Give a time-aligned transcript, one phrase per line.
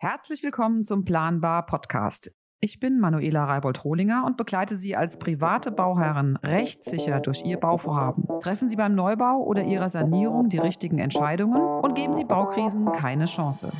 [0.00, 2.30] Herzlich willkommen zum Planbar Podcast.
[2.60, 8.24] Ich bin Manuela Reibold-Rohlinger und begleite Sie als private Bauherrin rechtssicher durch Ihr Bauvorhaben.
[8.40, 13.24] Treffen Sie beim Neubau oder Ihrer Sanierung die richtigen Entscheidungen und geben Sie Baukrisen keine
[13.24, 13.72] Chance.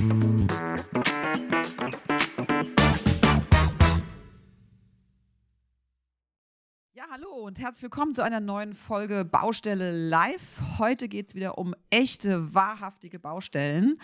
[0.00, 0.67] Ja,
[7.18, 10.78] hallo und herzlich willkommen zu einer neuen Folge Baustelle Live.
[10.78, 13.98] Heute geht es wieder um echte, wahrhaftige Baustellen.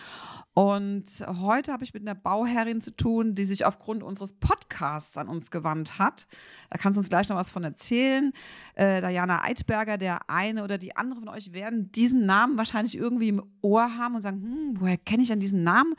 [0.54, 1.04] Und
[1.42, 5.52] heute habe ich mit einer Bauherrin zu tun, die sich aufgrund unseres Podcasts an uns
[5.52, 6.26] gewandt hat.
[6.70, 8.32] Da kannst du uns gleich noch was von erzählen.
[8.74, 13.28] Äh, Diana Eidberger, der eine oder die andere von euch werden diesen Namen wahrscheinlich irgendwie
[13.28, 15.94] im Ohr haben und sagen, hm, woher kenne ich denn diesen Namen?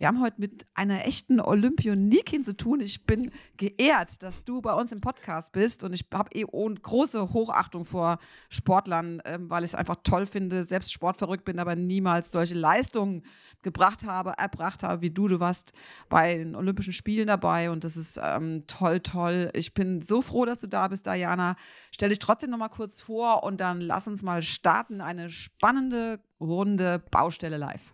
[0.00, 2.80] Wir haben heute mit einer echten Olympionikin zu tun.
[2.80, 7.34] Ich bin geehrt, dass du bei uns im Podcast bist und ich habe eh große
[7.34, 8.16] Hochachtung vor
[8.48, 13.24] Sportlern, ähm, weil ich es einfach toll finde, selbst sportverrückt bin, aber niemals solche Leistungen
[13.60, 15.28] gebracht habe, erbracht habe wie du.
[15.28, 15.72] Du warst
[16.08, 19.50] bei den Olympischen Spielen dabei und das ist ähm, toll, toll.
[19.52, 21.56] Ich bin so froh, dass du da bist, Diana.
[21.92, 25.02] Stell dich trotzdem noch mal kurz vor und dann lass uns mal starten.
[25.02, 27.92] Eine spannende Runde Baustelle live.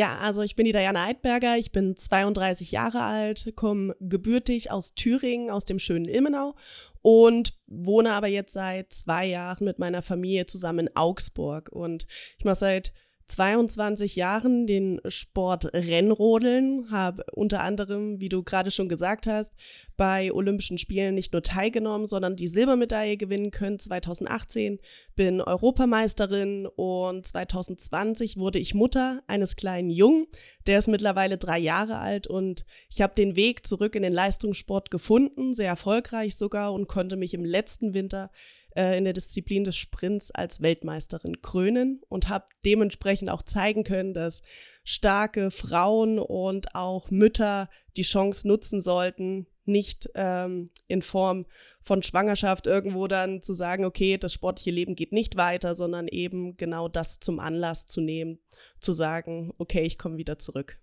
[0.00, 4.94] Ja, also ich bin die Diana Eidberger, ich bin 32 Jahre alt, komme gebürtig aus
[4.94, 6.54] Thüringen, aus dem schönen Ilmenau
[7.02, 11.68] und wohne aber jetzt seit zwei Jahren mit meiner Familie zusammen in Augsburg.
[11.70, 12.06] Und
[12.38, 12.94] ich mache seit
[13.30, 19.54] 22 Jahren den Sport Rennrodeln, habe unter anderem, wie du gerade schon gesagt hast,
[19.96, 23.78] bei Olympischen Spielen nicht nur teilgenommen, sondern die Silbermedaille gewinnen können.
[23.78, 24.80] 2018,
[25.14, 30.26] bin Europameisterin und 2020 wurde ich Mutter eines kleinen Jungen,
[30.66, 34.90] der ist mittlerweile drei Jahre alt und ich habe den Weg zurück in den Leistungssport
[34.90, 38.30] gefunden, sehr erfolgreich sogar und konnte mich im letzten Winter
[38.76, 44.14] äh, in der Disziplin des Sprints als Weltmeisterin krönen und habe dementsprechend auch zeigen können,
[44.14, 44.42] dass
[44.84, 51.46] starke Frauen und auch Mütter die Chance nutzen sollten, nicht ähm, in Form
[51.80, 56.56] von Schwangerschaft irgendwo dann zu sagen, okay, das sportliche Leben geht nicht weiter, sondern eben
[56.56, 58.38] genau das zum Anlass zu nehmen,
[58.80, 60.78] zu sagen, okay, ich komme wieder zurück.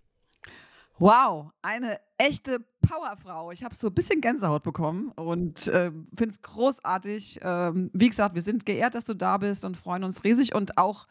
[0.99, 3.51] Wow, eine echte Powerfrau.
[3.51, 7.39] Ich habe so ein bisschen Gänsehaut bekommen und äh, finde es großartig.
[7.43, 10.79] Ähm, wie gesagt, wir sind geehrt, dass du da bist und freuen uns riesig und
[10.79, 11.05] auch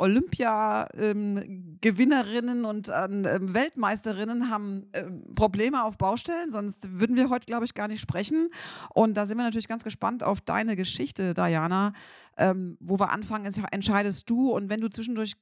[0.00, 3.24] Olympia-Gewinnerinnen ähm, und ähm,
[3.54, 8.50] Weltmeisterinnen haben ähm, Probleme auf Baustellen, sonst würden wir heute, glaube ich, gar nicht sprechen.
[8.94, 11.92] Und da sind wir natürlich ganz gespannt auf deine Geschichte, Diana.
[12.36, 14.50] Ähm, wo wir anfangen, entscheidest du.
[14.50, 15.34] Und wenn du zwischendurch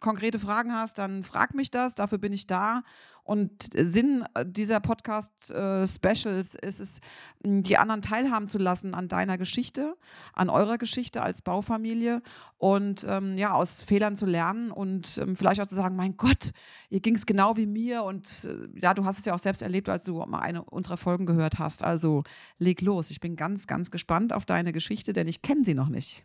[0.00, 1.96] konkrete Fragen hast, dann frag mich das.
[1.96, 2.82] Dafür bin ich da.
[3.24, 7.00] Und Sinn dieser Podcast-Specials äh, ist es,
[7.42, 9.96] die anderen teilhaben zu lassen an deiner Geschichte,
[10.34, 12.20] an eurer Geschichte als Baufamilie
[12.58, 16.50] und ähm, ja, aus Fehlern zu lernen und ähm, vielleicht auch zu sagen, mein Gott,
[16.90, 19.62] ihr ging es genau wie mir und äh, ja, du hast es ja auch selbst
[19.62, 21.82] erlebt, als du mal eine unserer Folgen gehört hast.
[21.82, 22.24] Also
[22.58, 23.10] leg los.
[23.10, 26.24] Ich bin ganz, ganz gespannt auf deine Geschichte, denn ich kenne sie noch nicht.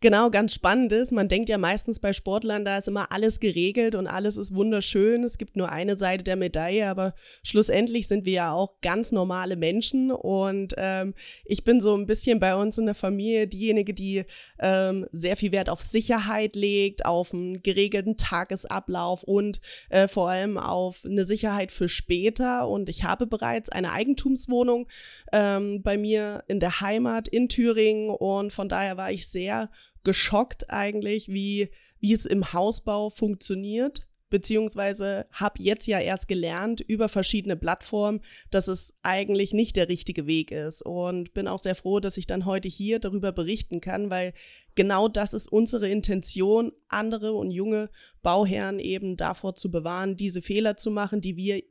[0.00, 3.94] Genau, ganz spannend ist, man denkt ja meistens bei Sportlern, da ist immer alles geregelt
[3.94, 5.24] und alles ist wunderschön.
[5.24, 9.56] Es gibt nur eine Seite der Medaille, aber schlussendlich sind wir ja auch ganz normale
[9.56, 10.10] Menschen.
[10.12, 11.14] Und ähm,
[11.46, 14.24] ich bin so ein bisschen bei uns in der Familie diejenige, die
[14.58, 20.58] ähm, sehr viel Wert auf Sicherheit legt, auf einen geregelten Tagesablauf und äh, vor allem
[20.58, 22.68] auf eine Sicherheit für später.
[22.68, 24.88] Und ich habe bereits eine Eigentumswohnung
[25.32, 29.70] ähm, bei mir in der Heimat in Thüringen und von daher war ich sehr
[30.06, 31.68] geschockt eigentlich, wie,
[31.98, 34.06] wie es im Hausbau funktioniert.
[34.28, 40.26] Beziehungsweise habe jetzt ja erst gelernt über verschiedene Plattformen, dass es eigentlich nicht der richtige
[40.26, 40.82] Weg ist.
[40.82, 44.32] Und bin auch sehr froh, dass ich dann heute hier darüber berichten kann, weil
[44.76, 47.90] genau das ist unsere Intention, andere und junge
[48.22, 51.62] Bauherren eben davor zu bewahren, diese Fehler zu machen, die wir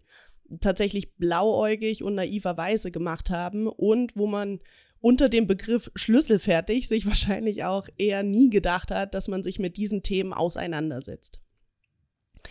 [0.59, 4.59] tatsächlich blauäugig und naiverweise gemacht haben und wo man
[5.05, 9.77] unter dem Begriff schlüsselfertig sich wahrscheinlich auch eher nie gedacht hat, dass man sich mit
[9.77, 11.39] diesen Themen auseinandersetzt.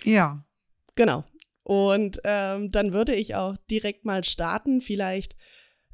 [0.04, 0.46] Ja.
[0.94, 1.24] Genau.
[1.64, 5.34] Und ähm, dann würde ich auch direkt mal starten, vielleicht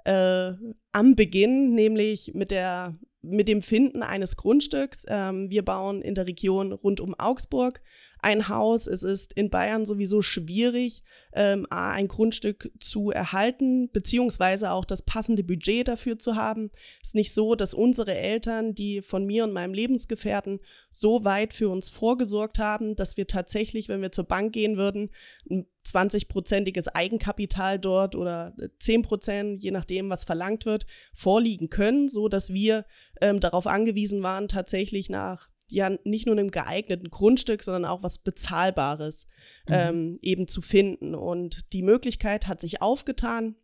[0.05, 0.53] äh,
[0.93, 5.07] am Beginn, nämlich mit der mit dem Finden eines Grundstücks.
[5.09, 7.81] Ähm, wir bauen in der Region rund um Augsburg
[8.23, 8.87] ein Haus.
[8.87, 11.03] Es ist in Bayern sowieso schwierig,
[11.33, 16.71] ähm, ein Grundstück zu erhalten, beziehungsweise auch das passende Budget dafür zu haben.
[17.03, 20.61] Es ist nicht so, dass unsere Eltern, die von mir und meinem Lebensgefährten
[20.93, 25.11] so weit für uns vorgesorgt haben, dass wir tatsächlich, wenn wir zur Bank gehen würden,
[25.51, 32.29] ein 20-prozentiges Eigenkapital dort oder 10 Prozent, je nachdem, was verlangt wird, vorliegen können, so
[32.29, 32.85] dass wir
[33.21, 38.19] ähm, darauf angewiesen waren, tatsächlich nach ja nicht nur einem geeigneten Grundstück, sondern auch was
[38.19, 39.27] Bezahlbares
[39.69, 39.75] Mhm.
[39.75, 41.15] ähm, eben zu finden.
[41.15, 43.57] Und die Möglichkeit hat sich aufgetan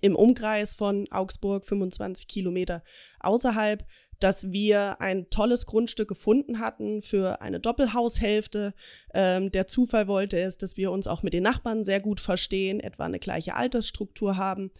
[0.00, 2.82] im Umkreis von Augsburg, 25 Kilometer
[3.20, 3.84] außerhalb,
[4.20, 8.72] dass wir ein tolles Grundstück gefunden hatten für eine Doppelhaushälfte.
[9.12, 12.78] Ähm, der Zufall wollte es, dass wir uns auch mit den Nachbarn sehr gut verstehen,
[12.80, 14.70] etwa eine gleiche Altersstruktur haben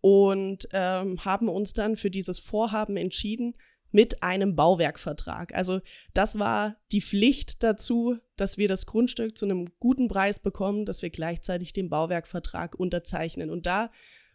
[0.00, 3.54] und ähm, haben uns dann für dieses Vorhaben entschieden
[3.92, 5.54] mit einem Bauwerkvertrag.
[5.54, 5.80] Also
[6.14, 11.02] das war die Pflicht dazu, dass wir das Grundstück zu einem guten Preis bekommen, dass
[11.02, 13.50] wir gleichzeitig den Bauwerkvertrag unterzeichnen.
[13.50, 13.90] Und da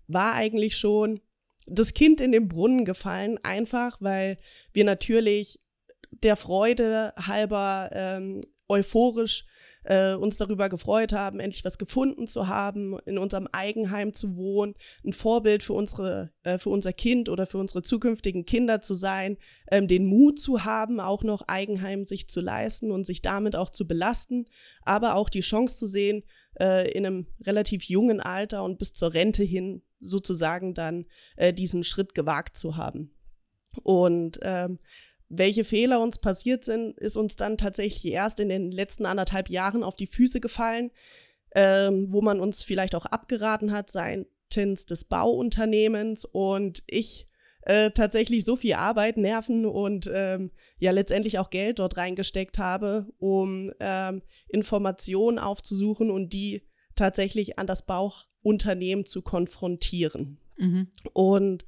[0.08, 1.20] war eigentlich schon
[1.66, 4.38] das Kind in den Brunnen gefallen, einfach weil
[4.72, 5.60] wir natürlich
[6.12, 9.46] der Freude halber ähm, euphorisch
[9.88, 14.76] äh, uns darüber gefreut haben, endlich was gefunden zu haben, in unserem Eigenheim zu wohnen,
[15.06, 19.38] ein Vorbild für unsere, äh, für unser Kind oder für unsere zukünftigen Kinder zu sein,
[19.72, 23.70] ähm, den Mut zu haben, auch noch Eigenheim sich zu leisten und sich damit auch
[23.70, 24.46] zu belasten,
[24.82, 26.24] aber auch die Chance zu sehen,
[26.60, 31.06] äh, in einem relativ jungen Alter und bis zur Rente hin sozusagen dann
[31.38, 33.14] äh, diesen Schritt gewagt zu haben.
[33.84, 34.80] Und ähm,
[35.30, 39.84] welche Fehler uns passiert sind, ist uns dann tatsächlich erst in den letzten anderthalb Jahren
[39.84, 40.92] auf die Füße gefallen,
[41.56, 47.28] ähm, wo man uns vielleicht auch abgeraten hat, seitens des Bauunternehmens und ich
[47.64, 53.08] äh, tatsächlich so viel Arbeit, Nerven und ähm, ja letztendlich auch Geld dort reingesteckt habe,
[53.18, 56.66] um ähm, Informationen aufzusuchen und die
[56.96, 60.40] tatsächlich an das Bauunternehmen zu konfrontieren.
[60.58, 60.88] Mhm.
[61.12, 61.66] Und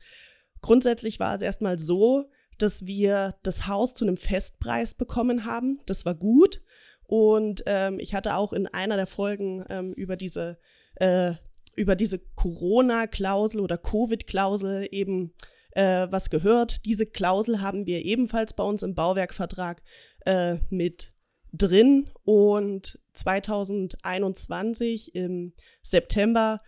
[0.62, 2.30] grundsätzlich war es erstmal so,
[2.62, 5.80] dass wir das Haus zu einem Festpreis bekommen haben.
[5.86, 6.62] Das war gut.
[7.04, 10.60] Und ähm, ich hatte auch in einer der Folgen ähm, über diese,
[10.96, 11.34] äh,
[11.76, 15.34] über diese Corona-Klausel oder Covid-Klausel eben
[15.72, 16.86] äh, was gehört.
[16.86, 19.82] Diese Klausel haben wir ebenfalls bei uns im Bauwerkvertrag
[20.26, 21.10] äh, mit
[21.52, 22.10] drin.
[22.24, 26.62] Und 2021 im September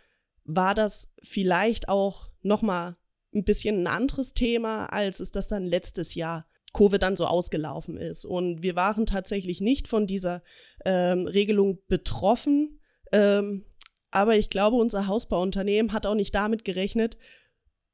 [0.44, 2.98] war das vielleicht auch noch mal
[3.34, 7.98] ein bisschen ein anderes Thema, als es das dann letztes Jahr Covid dann so ausgelaufen
[7.98, 8.26] ist.
[8.26, 10.42] Und wir waren tatsächlich nicht von dieser
[10.86, 12.80] ähm, Regelung betroffen.
[13.12, 13.66] Ähm,
[14.10, 17.18] aber ich glaube, unser Hausbauunternehmen hat auch nicht damit gerechnet,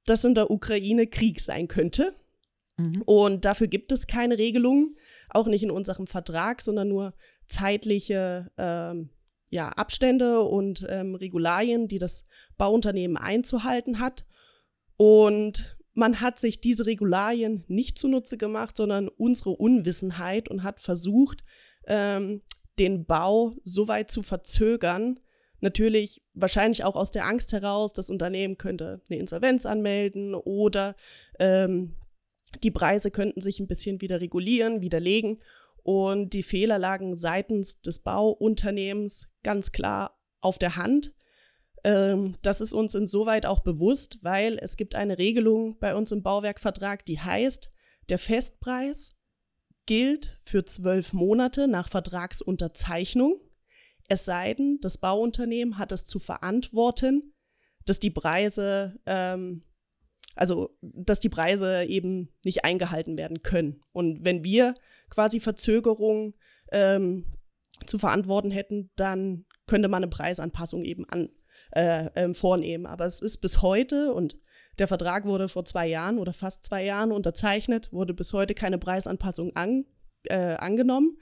[0.06, 2.16] dass in der Ukraine Krieg sein könnte.
[2.78, 3.02] Mhm.
[3.04, 4.96] Und dafür gibt es keine Regelung,
[5.30, 7.14] auch nicht in unserem Vertrag, sondern nur
[7.48, 9.10] zeitliche ähm,
[9.50, 12.26] ja, Abstände und ähm, Regularien, die das
[12.58, 14.26] Bauunternehmen einzuhalten hat.
[14.98, 21.44] Und man hat sich diese Regularien nicht zunutze gemacht, sondern unsere Unwissenheit und hat versucht,
[21.88, 22.42] ähm,
[22.78, 25.20] den Bau so weit zu verzögern.
[25.60, 30.96] Natürlich wahrscheinlich auch aus der Angst heraus, das Unternehmen könnte eine Insolvenz anmelden oder
[31.40, 31.96] ähm,
[32.64, 35.42] die Preise könnten sich ein bisschen wieder regulieren, widerlegen.
[35.84, 41.16] Und die Fehler lagen seitens des Bauunternehmens ganz klar auf der Hand.
[41.88, 46.22] Ähm, das ist uns insoweit auch bewusst, weil es gibt eine Regelung bei uns im
[46.22, 47.72] Bauwerkvertrag, die heißt,
[48.10, 49.12] der Festpreis
[49.86, 53.40] gilt für zwölf Monate nach Vertragsunterzeichnung.
[54.10, 57.34] Es sei denn, das Bauunternehmen hat es zu verantworten,
[57.86, 59.64] dass die Preise, ähm,
[60.36, 63.82] also dass die Preise eben nicht eingehalten werden können.
[63.94, 64.76] Und wenn wir
[65.10, 66.34] quasi Verzögerungen
[66.74, 67.38] ähm,
[67.86, 71.30] zu verantworten hätten, dann könnte man eine Preisanpassung eben an,
[71.78, 72.88] äh, ähm, vornehmen.
[72.88, 74.36] Aber es ist bis heute und
[74.80, 78.80] der Vertrag wurde vor zwei Jahren oder fast zwei Jahren unterzeichnet, wurde bis heute keine
[78.80, 79.86] Preisanpassung an,
[80.24, 81.18] äh, angenommen.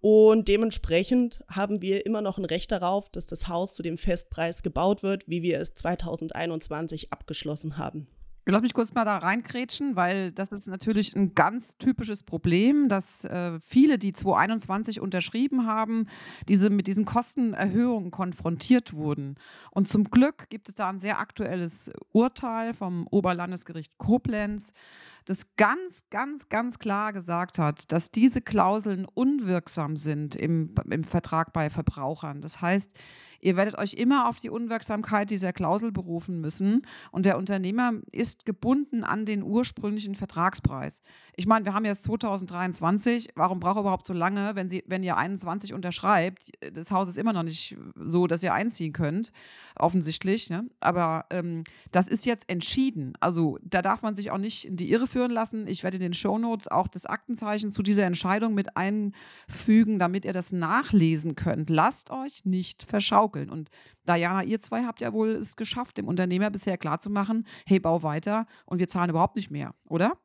[0.00, 4.64] Und dementsprechend haben wir immer noch ein Recht darauf, dass das Haus zu dem Festpreis
[4.64, 8.08] gebaut wird, wie wir es 2021 abgeschlossen haben.
[8.44, 13.24] Lass mich kurz mal da reinkrätschen, weil das ist natürlich ein ganz typisches Problem, dass
[13.24, 16.06] äh, viele, die 2021 unterschrieben haben,
[16.48, 19.36] diese, mit diesen Kostenerhöhungen konfrontiert wurden.
[19.70, 24.72] Und zum Glück gibt es da ein sehr aktuelles Urteil vom Oberlandesgericht Koblenz,
[25.24, 31.52] das ganz, ganz, ganz klar gesagt hat, dass diese Klauseln unwirksam sind im, im Vertrag
[31.52, 32.40] bei Verbrauchern.
[32.40, 32.90] Das heißt,
[33.40, 36.82] ihr werdet euch immer auf die Unwirksamkeit dieser Klausel berufen müssen
[37.12, 41.02] und der Unternehmer ist gebunden an den ursprünglichen Vertragspreis.
[41.36, 45.02] Ich meine, wir haben jetzt 2023, warum braucht er überhaupt so lange, wenn, Sie, wenn
[45.02, 46.50] ihr 21 unterschreibt?
[46.72, 49.32] Das Haus ist immer noch nicht so, dass ihr einziehen könnt,
[49.76, 50.50] offensichtlich.
[50.50, 50.68] Ne?
[50.80, 53.14] Aber ähm, das ist jetzt entschieden.
[53.20, 55.66] Also da darf man sich auch nicht in die Irre führen lassen.
[55.66, 60.32] Ich werde in den Shownotes auch das Aktenzeichen zu dieser Entscheidung mit einfügen, damit ihr
[60.32, 61.70] das nachlesen könnt.
[61.70, 63.50] Lasst euch nicht verschaukeln.
[63.50, 63.70] Und
[64.08, 68.46] Diana, ihr zwei habt ja wohl es geschafft, dem Unternehmer bisher klarzumachen, hey, bau weiter
[68.66, 70.18] und wir zahlen überhaupt nicht mehr, oder?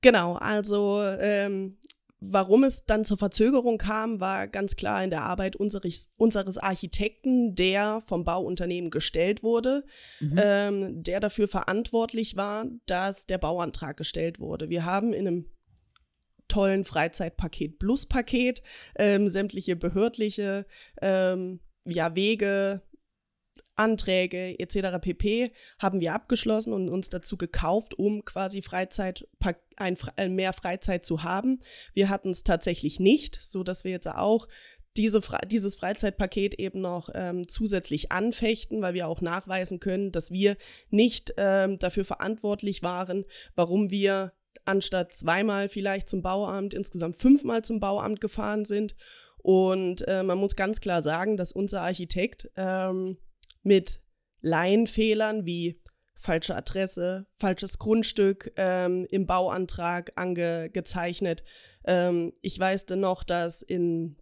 [0.00, 1.78] Genau, also ähm,
[2.24, 7.56] Warum es dann zur Verzögerung kam, war ganz klar in der Arbeit unseres, unseres Architekten,
[7.56, 9.84] der vom Bauunternehmen gestellt wurde,
[10.20, 10.40] mhm.
[10.40, 14.70] ähm, der dafür verantwortlich war, dass der Bauantrag gestellt wurde.
[14.70, 15.46] Wir haben in einem
[16.52, 18.62] tollen Freizeitpaket Plus-Paket
[18.96, 20.66] ähm, sämtliche behördliche
[21.00, 22.82] ähm, ja, Wege,
[23.74, 24.98] Anträge etc.
[25.00, 25.50] pp.
[25.78, 29.26] haben wir abgeschlossen und uns dazu gekauft, um quasi Freizeit,
[29.76, 31.60] ein, äh, mehr Freizeit zu haben.
[31.94, 34.46] Wir hatten es tatsächlich nicht, so dass wir jetzt auch
[34.98, 40.58] diese, dieses Freizeitpaket eben noch ähm, zusätzlich anfechten, weil wir auch nachweisen können, dass wir
[40.90, 47.80] nicht ähm, dafür verantwortlich waren, warum wir anstatt zweimal vielleicht zum Bauamt insgesamt fünfmal zum
[47.80, 48.94] Bauamt gefahren sind.
[49.38, 53.18] Und äh, man muss ganz klar sagen, dass unser Architekt ähm,
[53.62, 54.00] mit
[54.40, 55.80] Laienfehlern wie
[56.14, 61.42] falsche Adresse, falsches Grundstück ähm, im Bauantrag angezeichnet.
[61.84, 64.16] Ähm, ich weiß dann noch, dass in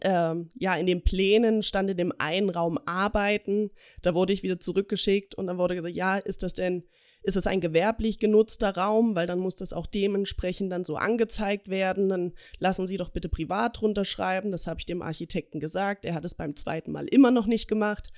[0.00, 3.70] ähm, ja, in den Plänen stand in dem einen Raum Arbeiten.
[4.00, 6.84] Da wurde ich wieder zurückgeschickt und dann wurde gesagt, ja, ist das denn,
[7.22, 9.14] ist das ein gewerblich genutzter Raum?
[9.14, 12.08] Weil dann muss das auch dementsprechend dann so angezeigt werden.
[12.08, 14.50] Dann lassen Sie doch bitte privat runterschreiben.
[14.50, 16.04] Das habe ich dem Architekten gesagt.
[16.04, 18.08] Er hat es beim zweiten Mal immer noch nicht gemacht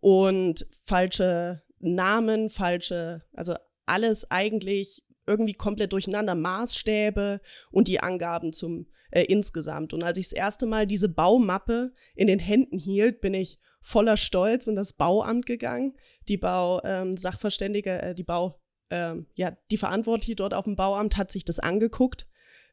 [0.00, 8.86] und falsche Namen, falsche, also alles eigentlich irgendwie komplett durcheinander, Maßstäbe und die Angaben zum
[9.10, 9.92] äh, insgesamt.
[9.92, 14.16] Und als ich das erste Mal diese Baumappe in den Händen hielt, bin ich voller
[14.16, 15.96] Stolz in das Bauamt gegangen.
[16.26, 21.30] Die Bau-Sachverständige, ähm, äh, die Bau, äh, ja, die Verantwortliche dort auf dem Bauamt hat
[21.30, 22.26] sich das angeguckt,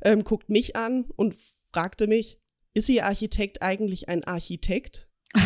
[0.03, 1.35] ähm, guckt mich an und
[1.71, 2.41] fragte mich,
[2.73, 5.07] ist Ihr Architekt eigentlich ein Architekt?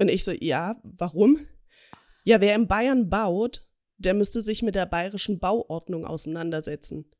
[0.00, 1.46] Und ich so, ja, warum?
[2.24, 3.66] Ja, wer in Bayern baut,
[3.96, 7.10] der müsste sich mit der bayerischen Bauordnung auseinandersetzen.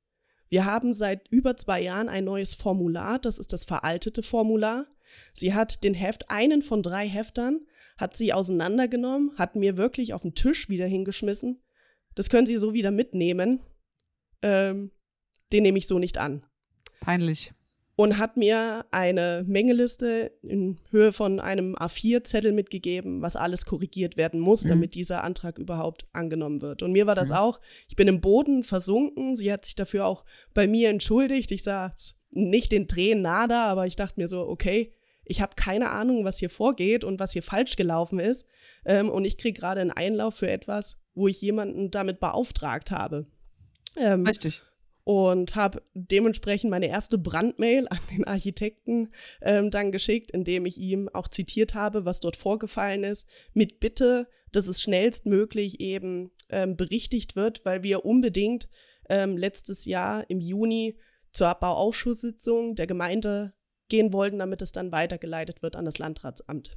[0.50, 4.84] Wir haben seit über zwei Jahren ein neues Formular, das ist das veraltete Formular.
[5.32, 10.22] Sie hat den Heft, einen von drei Heftern, hat sie auseinandergenommen, hat mir wirklich auf
[10.22, 11.62] den Tisch wieder hingeschmissen.
[12.14, 13.60] Das können Sie so wieder mitnehmen.
[14.42, 14.90] Ähm,
[15.52, 16.44] den nehme ich so nicht an.
[17.00, 17.52] Peinlich
[17.98, 24.38] und hat mir eine Mengeliste in Höhe von einem A4-Zettel mitgegeben, was alles korrigiert werden
[24.38, 24.68] muss, mhm.
[24.68, 26.84] damit dieser Antrag überhaupt angenommen wird.
[26.84, 27.34] Und mir war das mhm.
[27.34, 29.34] auch, ich bin im Boden versunken.
[29.34, 30.24] Sie hat sich dafür auch
[30.54, 31.50] bei mir entschuldigt.
[31.50, 31.90] Ich sah
[32.30, 34.92] nicht den Tränen nada, aber ich dachte mir so, okay,
[35.28, 38.46] ich habe keine Ahnung, was hier vorgeht und was hier falsch gelaufen ist.
[38.84, 43.26] Ähm, und ich kriege gerade einen Einlauf für etwas, wo ich jemanden damit beauftragt habe.
[43.96, 44.62] Ähm, Richtig
[45.08, 49.08] und habe dementsprechend meine erste Brandmail an den Architekten
[49.40, 54.28] ähm, dann geschickt, indem ich ihm auch zitiert habe, was dort vorgefallen ist, mit Bitte,
[54.52, 58.68] dass es schnellstmöglich eben ähm, berichtigt wird, weil wir unbedingt
[59.08, 60.98] ähm, letztes Jahr im Juni
[61.32, 63.54] zur Bauausschusssitzung der Gemeinde
[63.88, 66.76] gehen wollten, damit es dann weitergeleitet wird an das Landratsamt.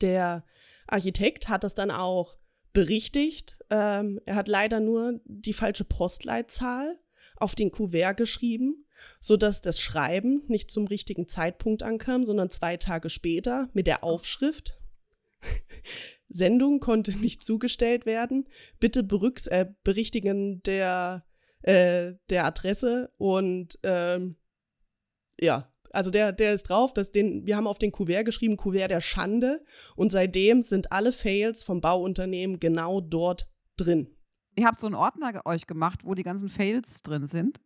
[0.00, 0.44] Der
[0.86, 2.36] Architekt hat das dann auch
[2.72, 3.58] berichtigt.
[3.70, 6.98] Ähm, er hat leider nur die falsche Postleitzahl
[7.36, 8.86] auf den Kuvert geschrieben,
[9.20, 14.78] sodass das Schreiben nicht zum richtigen Zeitpunkt ankam, sondern zwei Tage später mit der Aufschrift.
[16.28, 18.48] Sendung konnte nicht zugestellt werden.
[18.80, 19.06] Bitte
[19.50, 21.26] äh, berichtigen der,
[21.62, 24.36] äh, der Adresse und ähm,
[25.40, 28.90] ja, also der, der ist drauf, dass den, wir haben auf den Kuvert geschrieben, Kuvert
[28.90, 29.60] der Schande.
[29.96, 34.08] Und seitdem sind alle Fails vom Bauunternehmen genau dort drin.
[34.56, 37.60] Ihr habt so einen Ordner euch gemacht, wo die ganzen Fails drin sind.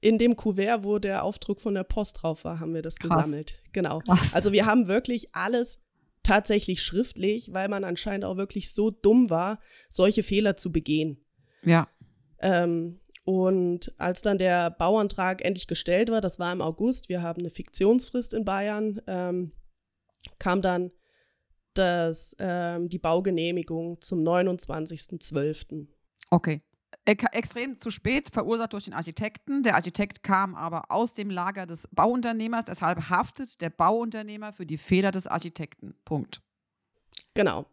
[0.00, 3.24] In dem Kuvert, wo der Aufdruck von der Post drauf war, haben wir das Krass.
[3.24, 3.62] gesammelt.
[3.72, 3.98] Genau.
[4.00, 4.34] Krass.
[4.34, 5.80] Also wir haben wirklich alles
[6.22, 9.58] tatsächlich schriftlich, weil man anscheinend auch wirklich so dumm war,
[9.88, 11.24] solche Fehler zu begehen.
[11.62, 11.88] Ja.
[12.40, 17.40] Ähm, und als dann der Bauantrag endlich gestellt war, das war im August, wir haben
[17.42, 19.52] eine Fiktionsfrist in Bayern, ähm,
[20.38, 20.90] kam dann
[21.74, 25.88] das, ähm, die Baugenehmigung zum 29.12.
[26.30, 26.62] Okay.
[27.04, 29.62] Extrem zu spät, verursacht durch den Architekten.
[29.62, 34.78] Der Architekt kam aber aus dem Lager des Bauunternehmers, deshalb haftet der Bauunternehmer für die
[34.78, 35.94] Fehler des Architekten.
[36.06, 36.40] Punkt.
[37.34, 37.66] Genau.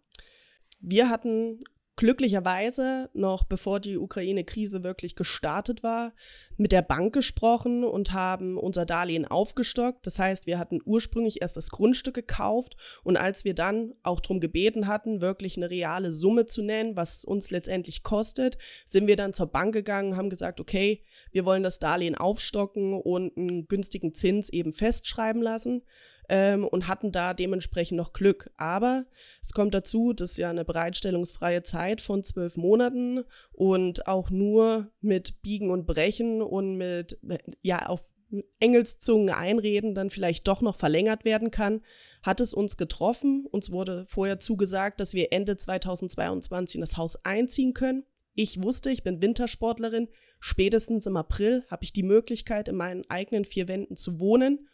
[0.82, 1.64] Wir hatten
[1.98, 6.14] glücklicherweise noch bevor die Ukraine-Krise wirklich gestartet war,
[6.58, 10.06] mit der Bank gesprochen und haben unser Darlehen aufgestockt.
[10.06, 14.40] Das heißt, wir hatten ursprünglich erst das Grundstück gekauft und als wir dann auch darum
[14.40, 19.34] gebeten hatten, wirklich eine reale Summe zu nennen, was uns letztendlich kostet, sind wir dann
[19.34, 24.50] zur Bank gegangen haben gesagt, okay, wir wollen das Darlehen aufstocken und einen günstigen Zins
[24.50, 25.84] eben festschreiben lassen.
[26.30, 28.50] Ähm, und hatten da dementsprechend noch Glück.
[28.58, 29.06] Aber
[29.42, 34.90] es kommt dazu, das ist ja eine bereitstellungsfreie Zeit von zwölf Monaten und auch nur
[35.02, 37.20] mit Biegen und Brechen und mit,
[37.62, 38.14] ja, auf
[38.60, 41.82] Engelszungen einreden, dann vielleicht doch noch verlängert werden kann,
[42.24, 43.46] hat es uns getroffen.
[43.50, 48.04] Uns wurde vorher zugesagt, dass wir Ende 2022 in das Haus einziehen können.
[48.34, 50.10] Ich wusste, ich bin Wintersportlerin.
[50.40, 54.68] Spätestens im April habe ich die Möglichkeit, in meinen eigenen vier Wänden zu wohnen.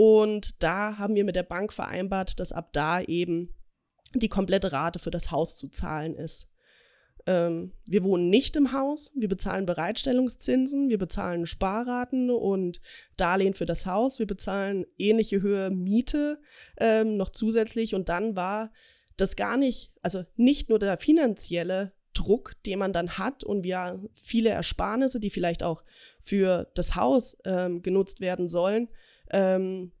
[0.00, 3.52] Und da haben wir mit der Bank vereinbart, dass ab da eben
[4.14, 6.46] die komplette Rate für das Haus zu zahlen ist.
[7.26, 12.80] Ähm, wir wohnen nicht im Haus, wir bezahlen Bereitstellungszinsen, wir bezahlen Sparraten und
[13.16, 16.40] Darlehen für das Haus, wir bezahlen ähnliche Höhe Miete
[16.76, 18.70] ähm, noch zusätzlich und dann war
[19.16, 24.00] das gar nicht, also nicht nur der finanzielle Druck, den man dann hat und wir
[24.14, 25.82] viele Ersparnisse, die vielleicht auch
[26.20, 28.88] für das Haus ähm, genutzt werden sollen,
[29.30, 29.92] ähm,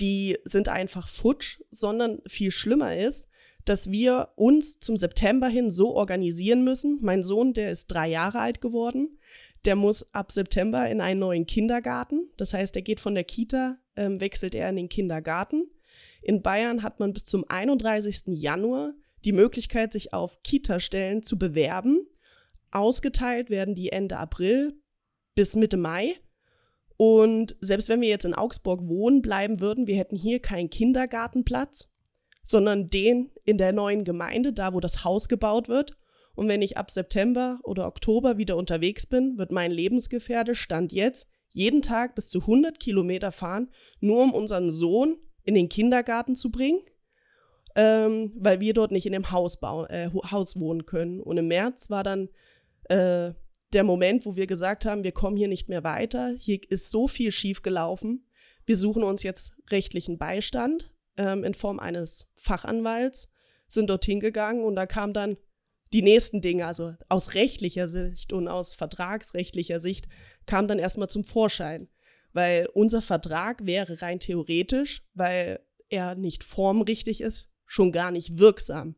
[0.00, 3.28] die sind einfach futsch, sondern viel schlimmer ist,
[3.64, 6.98] dass wir uns zum September hin so organisieren müssen.
[7.00, 9.18] Mein Sohn, der ist drei Jahre alt geworden,
[9.64, 12.28] der muss ab September in einen neuen Kindergarten.
[12.36, 15.70] Das heißt, er geht von der Kita, ähm, wechselt er in den Kindergarten.
[16.22, 18.24] In Bayern hat man bis zum 31.
[18.28, 18.92] Januar
[19.24, 22.06] die Möglichkeit, sich auf Kita-Stellen zu bewerben.
[22.72, 24.80] Ausgeteilt werden die Ende April
[25.34, 26.16] bis Mitte Mai.
[26.96, 31.88] Und selbst wenn wir jetzt in Augsburg wohnen bleiben würden, wir hätten hier keinen Kindergartenplatz,
[32.42, 35.96] sondern den in der neuen Gemeinde, da wo das Haus gebaut wird.
[36.34, 41.26] Und wenn ich ab September oder Oktober wieder unterwegs bin, wird mein Lebensgefährte Stand jetzt
[41.50, 43.70] jeden Tag bis zu 100 Kilometer fahren,
[44.00, 46.80] nur um unseren Sohn in den Kindergarten zu bringen
[47.74, 51.20] ähm, weil wir dort nicht in dem Haus, bauen, äh, Haus wohnen können.
[51.20, 52.28] Und im März war dann
[52.88, 53.32] äh,
[53.72, 56.34] der Moment, wo wir gesagt haben, wir kommen hier nicht mehr weiter.
[56.38, 58.26] Hier ist so viel schiefgelaufen.
[58.66, 63.28] Wir suchen uns jetzt rechtlichen Beistand ähm, in Form eines Fachanwalts,
[63.66, 65.36] sind dorthin gegangen und da kam dann
[65.92, 70.08] die nächsten Dinge, also aus rechtlicher Sicht und aus vertragsrechtlicher Sicht,
[70.46, 71.88] kam dann erstmal zum Vorschein.
[72.32, 78.96] Weil unser Vertrag wäre rein theoretisch, weil er nicht formrichtig ist, schon gar nicht wirksam.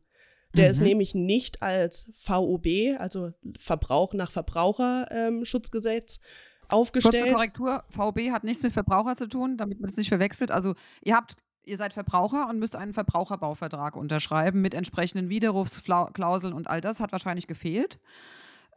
[0.55, 0.71] Der mhm.
[0.71, 6.19] ist nämlich nicht als VOB, also Verbrauch nach Verbraucherschutzgesetz,
[6.67, 7.23] aufgestellt.
[7.23, 10.51] Kurze Korrektur, VOB hat nichts mit Verbraucher zu tun, damit man es nicht verwechselt.
[10.51, 11.35] Also ihr habt
[11.67, 17.11] ihr seid Verbraucher und müsst einen Verbraucherbauvertrag unterschreiben mit entsprechenden Widerrufsklauseln und all das hat
[17.11, 17.99] wahrscheinlich gefehlt.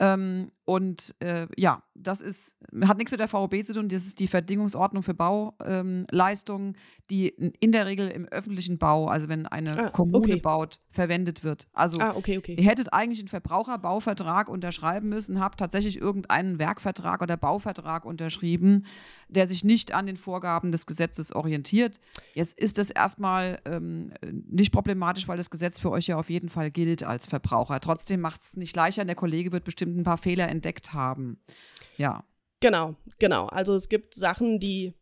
[0.00, 3.88] Ähm, und äh, ja, das ist, hat nichts mit der VOB zu tun.
[3.88, 6.74] Das ist die Verdingungsordnung für Bauleistungen, ähm,
[7.10, 10.40] die in der Regel im öffentlichen Bau, also wenn eine ah, Kommune okay.
[10.40, 11.66] baut, verwendet wird.
[11.72, 12.54] Also ah, okay, okay.
[12.58, 18.86] ihr hättet eigentlich einen Verbraucherbauvertrag unterschreiben müssen, habt tatsächlich irgendeinen Werkvertrag oder Bauvertrag unterschrieben,
[19.28, 21.98] der sich nicht an den Vorgaben des Gesetzes orientiert.
[22.34, 24.12] Jetzt ist das erstmal ähm,
[24.48, 27.80] nicht problematisch, weil das Gesetz für euch ja auf jeden Fall gilt als Verbraucher.
[27.80, 29.04] Trotzdem macht es nicht leichter.
[29.04, 31.38] Der Kollege wird bestimmt ein paar Fehler entdeckt haben.
[31.98, 32.24] Ja.
[32.60, 33.46] Genau, genau.
[33.46, 34.94] Also es gibt Sachen, die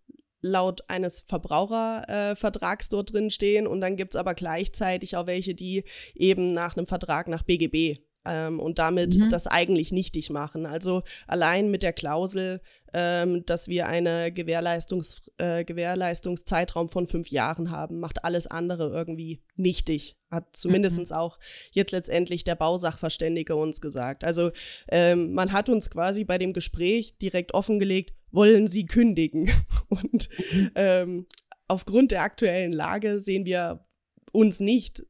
[0.43, 5.55] laut eines Verbrauchervertrags äh, dort drin stehen und dann gibt es aber gleichzeitig auch welche,
[5.55, 9.29] die eben nach einem Vertrag nach BGB ähm, und damit mhm.
[9.31, 10.67] das eigentlich nichtig machen.
[10.67, 12.61] Also allein mit der Klausel,
[12.93, 19.43] ähm, dass wir einen Gewährleistungs, äh, Gewährleistungszeitraum von fünf Jahren haben, macht alles andere irgendwie
[19.57, 20.17] nichtig.
[20.31, 21.13] Hat zumindest mhm.
[21.13, 21.39] auch
[21.73, 24.25] jetzt letztendlich der Bausachverständige uns gesagt.
[24.25, 24.51] Also
[24.89, 29.51] ähm, man hat uns quasi bei dem Gespräch direkt offengelegt, wollen Sie kündigen?
[29.89, 30.71] Und mhm.
[30.75, 31.27] ähm,
[31.69, 33.85] aufgrund der aktuellen Lage sehen wir
[34.33, 35.05] uns nicht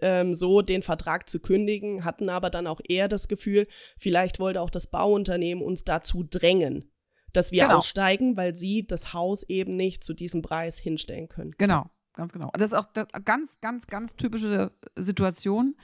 [0.00, 3.66] ähm, so den Vertrag zu kündigen, hatten aber dann auch eher das Gefühl,
[3.98, 6.90] vielleicht wollte auch das Bauunternehmen uns dazu drängen,
[7.32, 7.78] dass wir genau.
[7.78, 11.52] aussteigen, weil sie das Haus eben nicht zu diesem Preis hinstellen können.
[11.58, 12.50] Genau, ganz genau.
[12.54, 15.76] Das ist auch eine ganz, ganz, ganz typische Situation.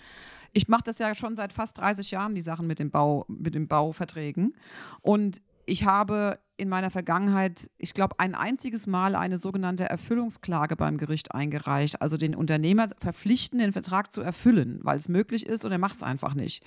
[0.53, 3.55] Ich mache das ja schon seit fast 30 Jahren, die Sachen mit, dem Bau, mit
[3.55, 4.57] den Bauverträgen.
[5.03, 10.99] Und ich habe in meiner Vergangenheit, ich glaube, ein einziges Mal eine sogenannte Erfüllungsklage beim
[10.99, 12.03] Gericht eingereicht.
[12.03, 15.97] Also den Unternehmer verpflichten, den Vertrag zu erfüllen, weil es möglich ist und er macht
[15.97, 16.65] es einfach nicht.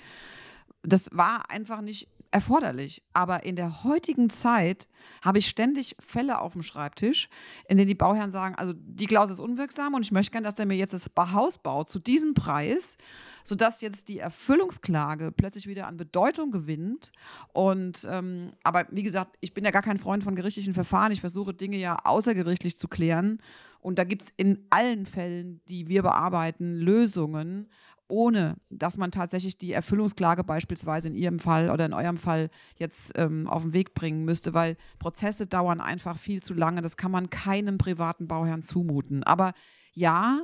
[0.82, 3.02] Das war einfach nicht erforderlich.
[3.12, 4.88] Aber in der heutigen Zeit
[5.22, 7.28] habe ich ständig Fälle auf dem Schreibtisch,
[7.68, 10.58] in denen die Bauherren sagen, also die Klausel ist unwirksam und ich möchte gerne, dass
[10.58, 12.96] er mir jetzt das Haus baut zu diesem Preis,
[13.44, 17.12] sodass jetzt die Erfüllungsklage plötzlich wieder an Bedeutung gewinnt.
[17.52, 21.12] Und ähm, aber wie gesagt, ich bin ja gar kein Freund von gerichtlichen Verfahren.
[21.12, 23.42] Ich versuche Dinge ja außergerichtlich zu klären.
[23.80, 27.68] Und da gibt es in allen Fällen, die wir bearbeiten, Lösungen.
[28.12, 33.12] Ohne dass man tatsächlich die Erfüllungsklage beispielsweise in Ihrem Fall oder in eurem Fall jetzt
[33.16, 36.82] ähm, auf den Weg bringen müsste, weil Prozesse dauern einfach viel zu lange.
[36.82, 39.22] Das kann man keinem privaten Bauherrn zumuten.
[39.22, 39.54] Aber
[39.94, 40.42] ja,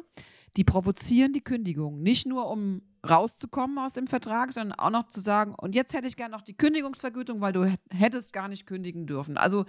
[0.56, 2.02] die provozieren die Kündigung.
[2.02, 6.06] Nicht nur, um rauszukommen aus dem Vertrag, sondern auch noch zu sagen, und jetzt hätte
[6.06, 9.36] ich gerne noch die Kündigungsvergütung, weil du hättest gar nicht kündigen dürfen.
[9.36, 9.64] Also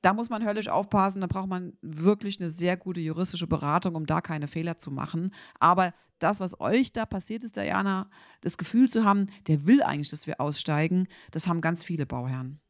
[0.00, 4.06] da muss man höllisch aufpassen, da braucht man wirklich eine sehr gute juristische Beratung, um
[4.06, 5.32] da keine Fehler zu machen.
[5.58, 8.08] Aber das, was euch da passiert ist, Diana,
[8.40, 12.60] das Gefühl zu haben, der will eigentlich, dass wir aussteigen, das haben ganz viele Bauherren.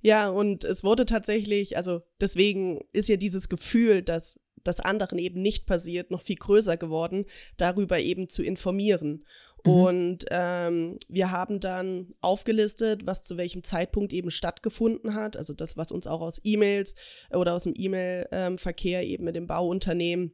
[0.00, 5.40] Ja, und es wurde tatsächlich, also deswegen ist ja dieses Gefühl, dass das anderen eben
[5.40, 7.26] nicht passiert, noch viel größer geworden,
[7.56, 9.24] darüber eben zu informieren.
[9.64, 9.72] Mhm.
[9.72, 15.36] Und ähm, wir haben dann aufgelistet, was zu welchem Zeitpunkt eben stattgefunden hat.
[15.36, 16.94] Also das, was uns auch aus E-Mails
[17.32, 20.32] oder aus dem E-Mail-Verkehr eben mit dem Bauunternehmen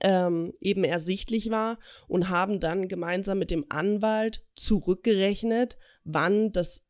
[0.00, 6.82] ähm, eben ersichtlich war und haben dann gemeinsam mit dem Anwalt zurückgerechnet, wann das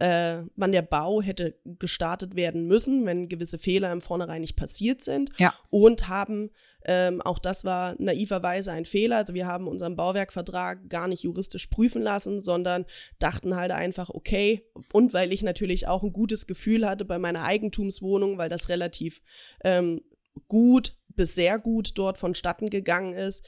[0.00, 5.02] äh, wann der Bau hätte gestartet werden müssen, wenn gewisse Fehler im Vornherein nicht passiert
[5.02, 5.30] sind.
[5.36, 5.54] Ja.
[5.68, 6.50] Und haben,
[6.86, 11.66] ähm, auch das war naiverweise ein Fehler, also wir haben unseren Bauwerkvertrag gar nicht juristisch
[11.66, 12.86] prüfen lassen, sondern
[13.18, 17.44] dachten halt einfach, okay, und weil ich natürlich auch ein gutes Gefühl hatte bei meiner
[17.44, 19.20] Eigentumswohnung, weil das relativ
[19.64, 20.00] ähm,
[20.48, 23.46] gut bis sehr gut dort vonstatten gegangen ist,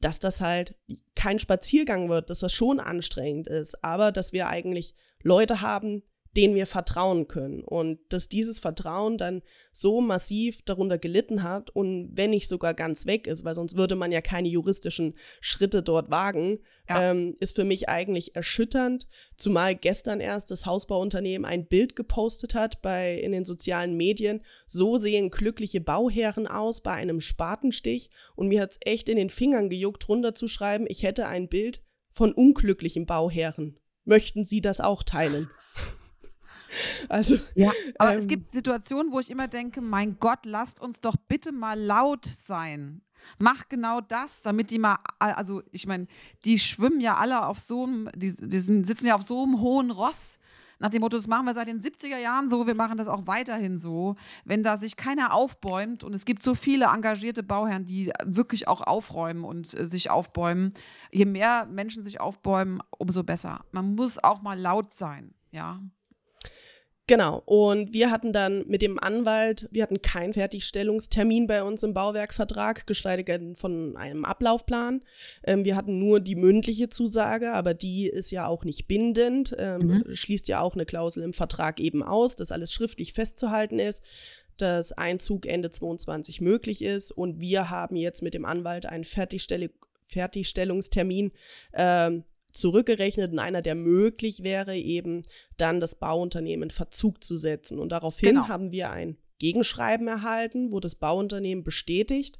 [0.00, 0.74] dass das halt
[1.14, 6.02] kein Spaziergang wird, dass das schon anstrengend ist, aber dass wir eigentlich Leute haben,
[6.36, 7.62] denen wir vertrauen können.
[7.62, 13.06] Und dass dieses Vertrauen dann so massiv darunter gelitten hat und wenn nicht sogar ganz
[13.06, 17.10] weg ist, weil sonst würde man ja keine juristischen Schritte dort wagen, ja.
[17.10, 19.08] ähm, ist für mich eigentlich erschütternd.
[19.36, 24.42] Zumal gestern erst das Hausbauunternehmen ein Bild gepostet hat bei, in den sozialen Medien.
[24.66, 28.10] So sehen glückliche Bauherren aus bei einem Spatenstich.
[28.36, 32.32] Und mir hat es echt in den Fingern gejuckt, runterzuschreiben, ich hätte ein Bild von
[32.32, 33.80] unglücklichen Bauherren
[34.10, 35.48] möchten Sie das auch teilen?
[37.08, 41.00] Also, ja, aber ähm, es gibt Situationen, wo ich immer denke, mein Gott, lasst uns
[41.00, 43.02] doch bitte mal laut sein.
[43.40, 46.06] Mach genau das, damit die mal, also ich meine,
[46.44, 49.90] die schwimmen ja alle auf so einem, die, die sitzen ja auf so einem hohen
[49.90, 50.38] Ross
[50.80, 53.26] nach dem Motto, das machen wir seit den 70er Jahren so, wir machen das auch
[53.26, 54.16] weiterhin so.
[54.44, 58.80] Wenn da sich keiner aufbäumt und es gibt so viele engagierte Bauherren, die wirklich auch
[58.80, 60.72] aufräumen und äh, sich aufbäumen,
[61.12, 63.60] je mehr Menschen sich aufbäumen, umso besser.
[63.72, 65.80] Man muss auch mal laut sein, ja.
[67.10, 67.42] Genau.
[67.44, 72.86] Und wir hatten dann mit dem Anwalt, wir hatten keinen Fertigstellungstermin bei uns im Bauwerkvertrag,
[72.86, 75.02] geschweige von einem Ablaufplan.
[75.42, 80.04] Ähm, wir hatten nur die mündliche Zusage, aber die ist ja auch nicht bindend, ähm,
[80.06, 80.14] mhm.
[80.14, 84.04] schließt ja auch eine Klausel im Vertrag eben aus, dass alles schriftlich festzuhalten ist
[84.56, 87.12] dass Einzug Ende 22 möglich ist.
[87.12, 89.70] Und wir haben jetzt mit dem Anwalt einen Fertigstell
[90.06, 91.32] Fertigstellungstermin
[91.72, 95.22] ähm, zurückgerechnet und einer, der möglich wäre, eben
[95.56, 97.78] dann das Bauunternehmen in Verzug zu setzen.
[97.78, 98.48] Und daraufhin genau.
[98.48, 102.38] haben wir ein Gegenschreiben erhalten, wo das Bauunternehmen bestätigt,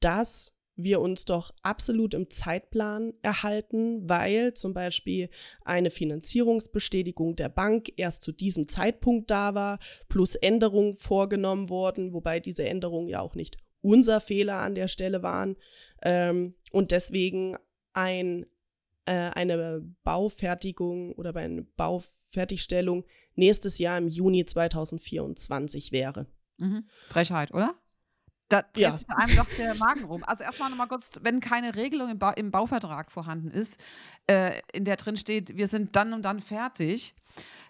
[0.00, 5.28] dass wir uns doch absolut im Zeitplan erhalten, weil zum Beispiel
[5.64, 12.40] eine Finanzierungsbestätigung der Bank erst zu diesem Zeitpunkt da war, plus Änderungen vorgenommen wurden, wobei
[12.40, 15.56] diese Änderungen ja auch nicht unser Fehler an der Stelle waren
[16.02, 17.56] ähm, und deswegen
[17.92, 18.46] ein
[19.06, 26.26] äh, eine Baufertigung oder bei einer Baufertigstellung nächstes Jahr im Juni 2024 wäre.
[26.58, 26.88] Mhm.
[27.08, 27.74] Frechheit, oder?
[28.48, 28.96] Da dreht ja.
[28.96, 30.22] sich einem doch der Magen rum.
[30.24, 33.80] Also erstmal nochmal kurz, wenn keine Regelung im, ba im Bauvertrag vorhanden ist,
[34.26, 37.14] äh, in der drin steht, wir sind dann und dann fertig,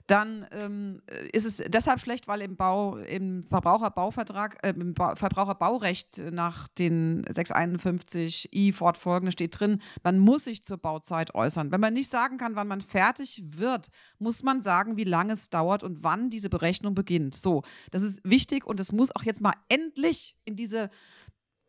[0.06, 1.00] dann ähm,
[1.32, 7.24] ist es deshalb schlecht, weil im Bau, im Verbraucherbauvertrag, äh, im ba Verbraucherbaurecht nach den
[7.24, 11.72] 651i fortfolgende steht drin, man muss sich zur Bauzeit äußern.
[11.72, 13.88] Wenn man nicht sagen kann, wann man fertig wird,
[14.18, 17.34] muss man sagen, wie lange es dauert und wann diese Berechnung beginnt.
[17.34, 20.90] So, das ist wichtig und es muss auch jetzt mal endlich in diese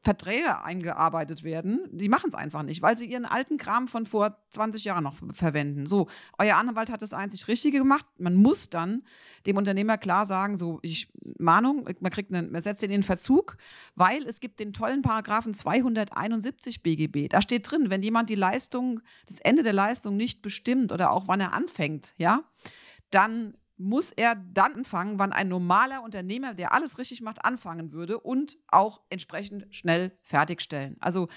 [0.06, 1.90] Verträge eingearbeitet werden.
[1.92, 5.16] Die machen es einfach nicht, weil sie ihren alten Kram von vor 20 Jahren noch
[5.32, 5.88] verwenden.
[5.88, 8.06] So, euer Anwalt hat das einzig Richtige gemacht.
[8.20, 9.02] Man muss dann
[9.48, 13.58] dem Unternehmer klar sagen, so, ich, Mahnung, man kriegt einen, man setzt ihn in Verzug,
[13.96, 17.28] weil es gibt den tollen Paragraphen 271 BGB.
[17.28, 21.28] Da steht drin, wenn jemand die Leistung, das Ende der Leistung nicht bestimmt oder auch
[21.28, 22.44] wann er anfängt, ja,
[23.10, 28.20] dann muss er dann anfangen, wann ein normaler Unternehmer, der alles richtig macht, anfangen würde
[28.20, 30.96] und auch entsprechend schnell fertigstellen.
[31.00, 31.28] Also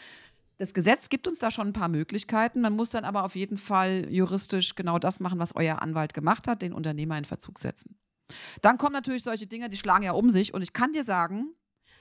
[0.58, 2.60] das Gesetz gibt uns da schon ein paar Möglichkeiten.
[2.60, 6.48] Man muss dann aber auf jeden Fall juristisch genau das machen, was euer Anwalt gemacht
[6.48, 7.96] hat, den Unternehmer in Verzug setzen.
[8.60, 10.52] Dann kommen natürlich solche Dinge, die schlagen ja um sich.
[10.52, 11.54] Und ich kann dir sagen,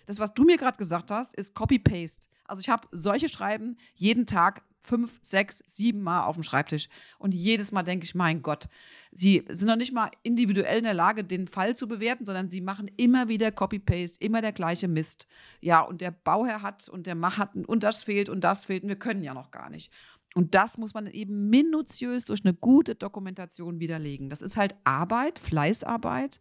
[0.08, 2.30] das, was du mir gerade gesagt hast, ist Copy-Paste.
[2.46, 6.88] Also ich habe solche Schreiben jeden Tag fünf, sechs, sieben Mal auf dem Schreibtisch.
[7.20, 8.68] Und jedes Mal denke ich, mein Gott,
[9.12, 12.62] sie sind noch nicht mal individuell in der Lage, den Fall zu bewerten, sondern sie
[12.62, 15.28] machen immer wieder Copy-Paste, immer der gleiche Mist.
[15.62, 18.84] Ja, und der Bauherr hat und der Mach hat und das fehlt und das fehlt
[18.84, 19.92] und wir können ja noch gar nicht.
[20.36, 24.30] Und das muss man eben minutiös durch eine gute Dokumentation widerlegen.
[24.30, 26.40] Das ist halt Arbeit, Fleißarbeit.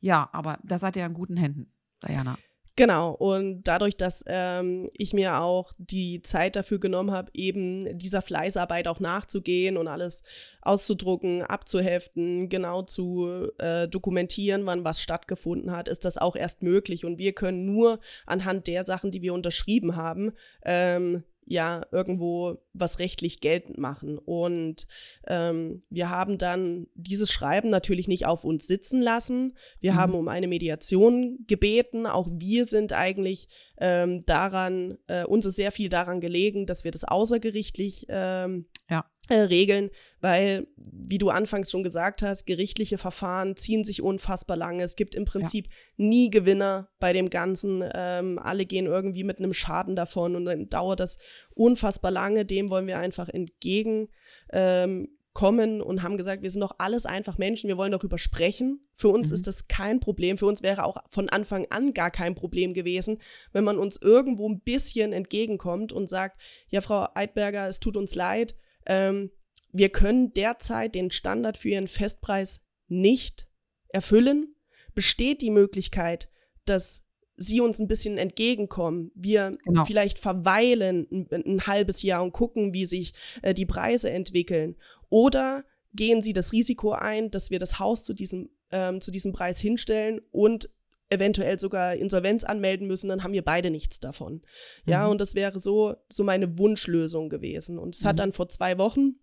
[0.00, 2.36] Ja, aber da seid ihr in guten Händen, Diana.
[2.76, 8.22] Genau, und dadurch, dass ähm, ich mir auch die Zeit dafür genommen habe, eben dieser
[8.22, 10.22] Fleißarbeit auch nachzugehen und alles
[10.62, 17.04] auszudrucken, abzuheften, genau zu äh, dokumentieren, wann was stattgefunden hat, ist das auch erst möglich.
[17.04, 20.32] Und wir können nur anhand der Sachen, die wir unterschrieben haben,
[20.64, 24.18] ähm, ja irgendwo was rechtlich geltend machen.
[24.18, 24.86] Und
[25.26, 29.56] ähm, wir haben dann dieses Schreiben natürlich nicht auf uns sitzen lassen.
[29.80, 29.96] Wir mhm.
[29.96, 32.06] haben um eine Mediation gebeten.
[32.06, 36.92] Auch wir sind eigentlich ähm, daran, äh, uns ist sehr viel daran gelegen, dass wir
[36.92, 39.06] das außergerichtlich ähm, ja.
[39.28, 44.82] äh, regeln, weil, wie du anfangs schon gesagt hast, gerichtliche Verfahren ziehen sich unfassbar lange.
[44.82, 45.72] Es gibt im Prinzip ja.
[45.96, 47.82] nie Gewinner bei dem Ganzen.
[47.94, 51.16] Ähm, alle gehen irgendwie mit einem Schaden davon und dann dauert das
[51.54, 52.44] unfassbar lange.
[52.44, 54.08] Dem wollen wir einfach entgegen.
[54.52, 58.80] Ähm, kommen und haben gesagt, wir sind doch alles einfach Menschen, wir wollen darüber sprechen.
[58.92, 59.34] Für uns mhm.
[59.34, 60.38] ist das kein Problem.
[60.38, 63.18] Für uns wäre auch von Anfang an gar kein Problem gewesen,
[63.52, 68.14] wenn man uns irgendwo ein bisschen entgegenkommt und sagt, ja, Frau Eidberger, es tut uns
[68.14, 68.56] leid,
[68.90, 69.30] ähm,
[69.72, 73.46] wir können derzeit den Standard für Ihren Festpreis nicht
[73.88, 74.56] erfüllen.
[74.94, 76.28] Besteht die Möglichkeit,
[76.64, 77.04] dass
[77.36, 79.86] Sie uns ein bisschen entgegenkommen, wir genau.
[79.86, 84.76] vielleicht verweilen ein, ein, halbes Jahr und gucken, wie sich äh, die Preise entwickeln.
[85.08, 89.32] Oder gehen Sie das Risiko ein, dass wir das Haus zu diesem, ähm, zu diesem
[89.32, 90.68] Preis hinstellen und
[91.10, 94.42] eventuell sogar Insolvenz anmelden müssen, dann haben wir beide nichts davon.
[94.86, 95.12] Ja, mhm.
[95.12, 97.78] und das wäre so, so meine Wunschlösung gewesen.
[97.78, 98.08] Und es mhm.
[98.08, 99.16] hat dann vor zwei Wochen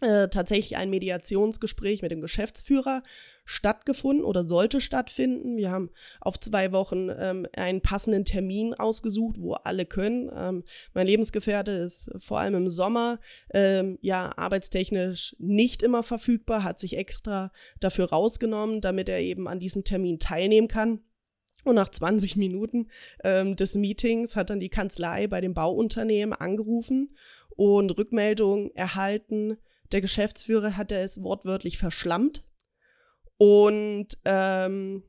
[0.00, 3.02] äh, tatsächlich ein Mediationsgespräch mit dem Geschäftsführer
[3.44, 5.56] stattgefunden oder sollte stattfinden.
[5.56, 10.30] Wir haben auf zwei Wochen ähm, einen passenden Termin ausgesucht, wo alle können.
[10.34, 13.18] Ähm, mein Lebensgefährte ist vor allem im Sommer
[13.52, 19.60] ähm, ja arbeitstechnisch nicht immer verfügbar, hat sich extra dafür rausgenommen, damit er eben an
[19.60, 21.00] diesem Termin teilnehmen kann.
[21.64, 22.88] Und nach 20 Minuten
[23.22, 27.16] ähm, des Meetings hat dann die Kanzlei bei dem Bauunternehmen angerufen
[27.56, 29.56] und Rückmeldung erhalten.
[29.92, 32.44] Der Geschäftsführer hat es wortwörtlich verschlammt
[33.38, 35.02] und ähm,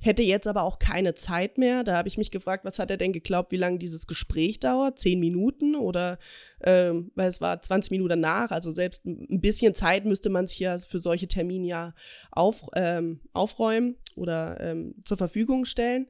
[0.00, 1.84] hätte jetzt aber auch keine Zeit mehr.
[1.84, 4.98] Da habe ich mich gefragt, was hat er denn geglaubt, wie lange dieses Gespräch dauert?
[4.98, 6.18] Zehn Minuten oder,
[6.62, 10.60] ähm, weil es war 20 Minuten nach, also selbst ein bisschen Zeit müsste man sich
[10.60, 11.94] ja für solche Termine ja
[12.30, 16.06] auf, ähm, aufräumen oder ähm, zur Verfügung stellen.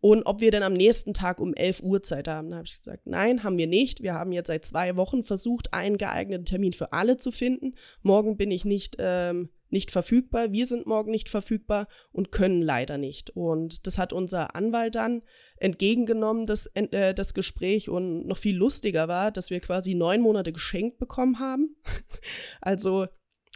[0.00, 2.50] Und ob wir denn am nächsten Tag um 11 Uhr Zeit haben.
[2.50, 4.02] Da habe ich gesagt, nein, haben wir nicht.
[4.02, 7.74] Wir haben jetzt seit zwei Wochen versucht, einen geeigneten Termin für alle zu finden.
[8.02, 12.98] Morgen bin ich nicht ähm, nicht verfügbar, wir sind morgen nicht verfügbar und können leider
[12.98, 13.30] nicht.
[13.30, 15.22] Und das hat unser Anwalt dann
[15.56, 17.88] entgegengenommen, das, äh, das Gespräch.
[17.88, 21.76] Und noch viel lustiger war, dass wir quasi neun Monate geschenkt bekommen haben.
[22.60, 23.06] also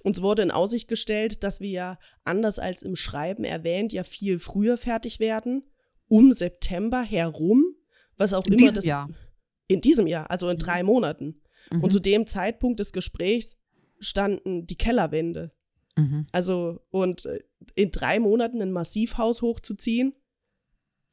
[0.03, 4.38] uns wurde in Aussicht gestellt, dass wir ja anders als im Schreiben erwähnt, ja viel
[4.38, 5.62] früher fertig werden,
[6.09, 7.64] um September herum,
[8.16, 9.09] was auch in immer das Jahr.
[9.68, 10.61] in diesem Jahr, also in mhm.
[10.61, 11.42] drei Monaten.
[11.70, 11.85] Mhm.
[11.85, 13.57] Und zu dem Zeitpunkt des Gesprächs
[14.01, 15.53] standen die Kellerwände.
[15.96, 16.26] Mhm.
[16.33, 17.40] Also, und äh,
[17.74, 20.14] in drei Monaten ein Massivhaus hochzuziehen,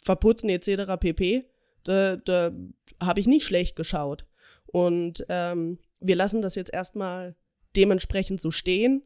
[0.01, 0.97] verputzen etc.
[0.99, 1.49] pp.,
[1.83, 2.51] da, da
[3.01, 4.25] habe ich nicht schlecht geschaut.
[4.65, 7.35] Und ähm, wir lassen das jetzt erstmal
[7.75, 9.03] dementsprechend so stehen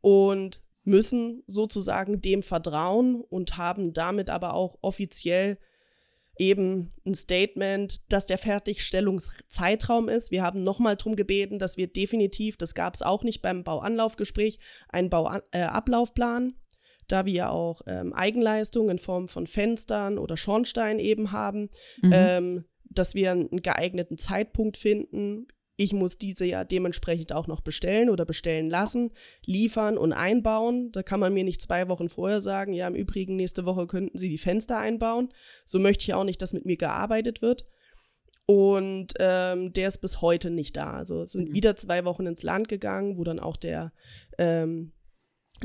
[0.00, 5.58] und müssen sozusagen dem vertrauen und haben damit aber auch offiziell
[6.38, 10.30] eben ein Statement, dass der Fertigstellungszeitraum ist.
[10.30, 14.58] Wir haben nochmal darum gebeten, dass wir definitiv, das gab es auch nicht beim Bauanlaufgespräch,
[14.88, 16.76] einen Bauablaufplan, äh,
[17.08, 21.68] da wir auch ähm, Eigenleistungen in Form von Fenstern oder Schornstein eben haben,
[22.00, 22.12] mhm.
[22.12, 25.48] ähm, dass wir einen geeigneten Zeitpunkt finden,
[25.82, 29.10] ich muss diese ja dementsprechend auch noch bestellen oder bestellen lassen,
[29.44, 30.92] liefern und einbauen.
[30.92, 34.16] Da kann man mir nicht zwei Wochen vorher sagen, ja, im Übrigen, nächste Woche könnten
[34.16, 35.30] Sie die Fenster einbauen.
[35.64, 37.66] So möchte ich auch nicht, dass mit mir gearbeitet wird.
[38.46, 40.92] Und ähm, der ist bis heute nicht da.
[40.92, 41.54] Also sind mhm.
[41.54, 43.92] wieder zwei Wochen ins Land gegangen, wo dann auch der,
[44.38, 44.92] ähm,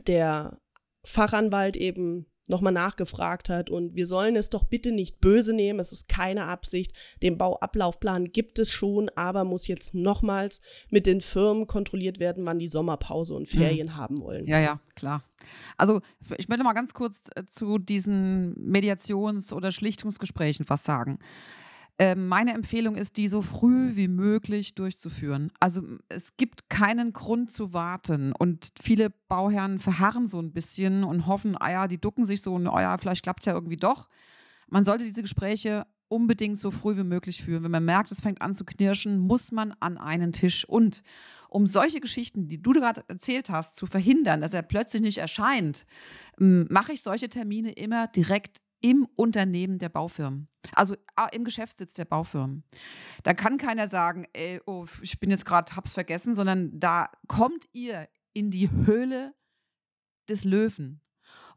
[0.08, 0.58] der
[1.04, 5.92] Fachanwalt eben nochmal nachgefragt hat und wir sollen es doch bitte nicht böse nehmen, es
[5.92, 11.68] ist keine Absicht, den Bauablaufplan gibt es schon, aber muss jetzt nochmals mit den Firmen
[11.68, 13.58] kontrolliert werden, wann die Sommerpause und mhm.
[13.58, 13.96] Ferien mhm.
[13.96, 14.46] haben wollen.
[14.46, 15.24] Ja, ja, klar.
[15.78, 16.02] Also
[16.38, 21.20] ich möchte mal ganz kurz äh, zu diesen Mediations- oder Schlichtungsgesprächen was sagen.
[22.00, 25.52] Ähm, meine Empfehlung ist, die so früh wie möglich durchzuführen.
[25.60, 28.34] Also es gibt keinen Grund zu warten.
[28.34, 32.54] Und viele Bauherren verharren so ein bisschen und hoffen, ah ja, die ducken sich so
[32.54, 34.08] und oh ja, vielleicht klappt es ja irgendwie doch.
[34.68, 37.64] Man sollte diese Gespräche unbedingt so früh wie möglich führen.
[37.64, 40.68] Wenn man merkt, es fängt an zu knirschen, muss man an einen Tisch.
[40.68, 41.02] Und
[41.50, 45.86] um solche Geschichten, die du gerade erzählt hast, zu verhindern, dass er plötzlich nicht erscheint,
[46.38, 50.48] mache ich solche Termine immer direkt im Unternehmen der Baufirmen.
[50.74, 52.63] Also ah, im Geschäftssitz der Baufirmen.
[53.24, 57.66] Da kann keiner sagen, ey, oh, ich bin jetzt gerade, hab's vergessen, sondern da kommt
[57.74, 59.34] ihr in die Höhle
[60.30, 61.02] des Löwen.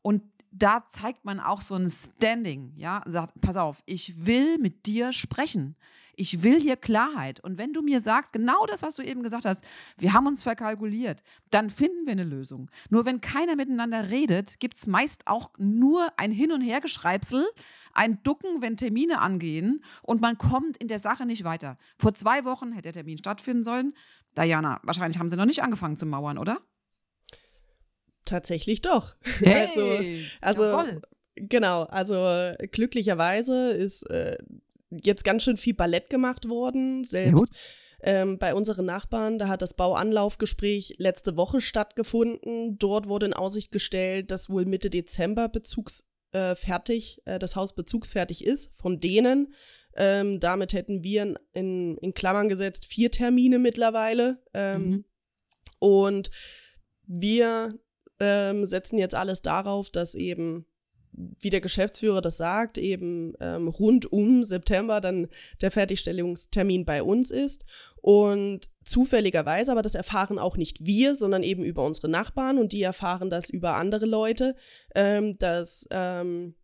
[0.03, 4.87] Und da zeigt man auch so ein Standing, ja, sagt, pass auf, ich will mit
[4.87, 5.77] dir sprechen.
[6.17, 7.41] Ich will hier Klarheit.
[7.41, 9.65] Und wenn du mir sagst, genau das, was du eben gesagt hast,
[9.97, 12.71] wir haben uns verkalkuliert, dann finden wir eine Lösung.
[12.91, 17.47] Nur wenn keiner miteinander redet, gibt es meist auch nur ein Hin- und Hergeschreibsel,
[17.95, 21.79] ein Ducken, wenn Termine angehen und man kommt in der Sache nicht weiter.
[21.97, 23.95] Vor zwei Wochen hätte der Termin stattfinden sollen.
[24.37, 26.61] Diana, wahrscheinlich haben sie noch nicht angefangen zu mauern, oder?
[28.31, 29.17] Tatsächlich doch.
[29.41, 31.01] Hey, also, also
[31.35, 34.39] genau, also glücklicherweise ist äh,
[34.91, 37.03] jetzt ganz schön viel Ballett gemacht worden.
[37.03, 37.49] Selbst
[38.03, 42.79] ähm, bei unseren Nachbarn, da hat das Bauanlaufgespräch letzte Woche stattgefunden.
[42.79, 48.45] Dort wurde in Aussicht gestellt, dass wohl Mitte Dezember bezugsfertig, äh, äh, das Haus bezugsfertig
[48.45, 49.53] ist von denen.
[49.97, 54.41] Ähm, damit hätten wir in, in, Klammern gesetzt vier Termine mittlerweile.
[54.55, 55.05] Ähm, mhm.
[55.81, 56.31] Und
[57.07, 57.71] wir
[58.21, 60.67] ähm, setzen jetzt alles darauf, dass eben,
[61.13, 65.29] wie der Geschäftsführer das sagt, eben ähm, rund um September dann
[65.61, 67.65] der Fertigstellungstermin bei uns ist.
[68.03, 72.83] Und zufälligerweise, aber das erfahren auch nicht wir, sondern eben über unsere Nachbarn und die
[72.83, 74.55] erfahren das über andere Leute,
[74.95, 76.55] ähm, dass ähm,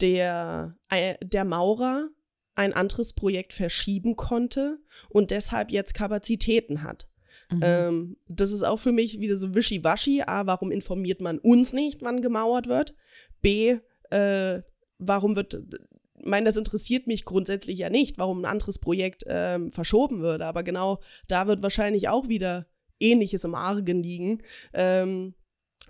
[0.00, 2.08] der, äh, der Maurer
[2.54, 4.78] ein anderes Projekt verschieben konnte
[5.08, 7.07] und deshalb jetzt Kapazitäten hat.
[7.50, 7.60] Mhm.
[7.62, 10.22] Ähm, das ist auch für mich wieder so wischiwaschi.
[10.22, 12.94] A, warum informiert man uns nicht, wann gemauert wird?
[13.40, 13.78] B,
[14.10, 14.62] äh,
[14.98, 19.70] warum wird, ich meine, das interessiert mich grundsätzlich ja nicht, warum ein anderes Projekt ähm,
[19.70, 20.42] verschoben wird.
[20.42, 22.66] Aber genau da wird wahrscheinlich auch wieder
[23.00, 24.42] Ähnliches im Argen liegen.
[24.72, 25.34] Ähm,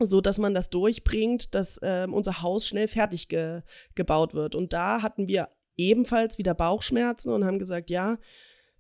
[0.01, 3.63] so dass man das durchbringt, dass ähm, unser Haus schnell fertig ge
[3.97, 4.55] gebaut wird.
[4.55, 8.19] Und da hatten wir ebenfalls wieder Bauchschmerzen und haben gesagt, ja,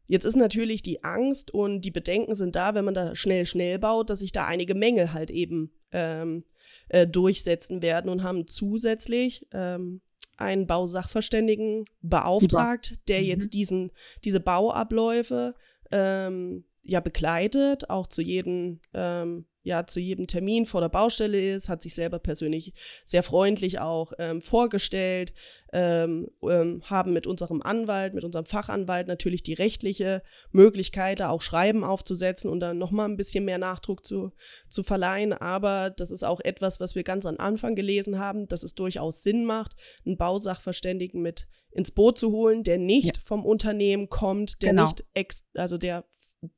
[0.08, 3.78] Jetzt ist natürlich die Angst und die Bedenken sind da, wenn man da schnell, schnell
[3.78, 6.44] baut, dass sich da einige Mängel halt eben ähm,
[6.88, 10.00] äh, durchsetzen werden und haben zusätzlich ähm,
[10.38, 13.26] einen Bausachverständigen beauftragt, der mhm.
[13.26, 13.92] jetzt diesen,
[14.24, 15.54] diese Bauabläufe
[15.90, 21.68] ähm, ja begleitet, auch zu jedem ähm, ja zu jedem Termin vor der Baustelle ist,
[21.68, 22.72] hat sich selber persönlich
[23.04, 25.32] sehr freundlich auch ähm, vorgestellt,
[25.72, 31.42] ähm, ähm, haben mit unserem Anwalt, mit unserem Fachanwalt natürlich die rechtliche Möglichkeit, da auch
[31.42, 34.32] Schreiben aufzusetzen und dann nochmal ein bisschen mehr Nachdruck zu,
[34.68, 35.32] zu verleihen.
[35.32, 39.22] Aber das ist auch etwas, was wir ganz am Anfang gelesen haben, dass es durchaus
[39.22, 39.74] Sinn macht,
[40.06, 43.22] einen Bausachverständigen mit ins Boot zu holen, der nicht ja.
[43.22, 44.86] vom Unternehmen kommt, der genau.
[44.86, 46.04] nicht ex, also der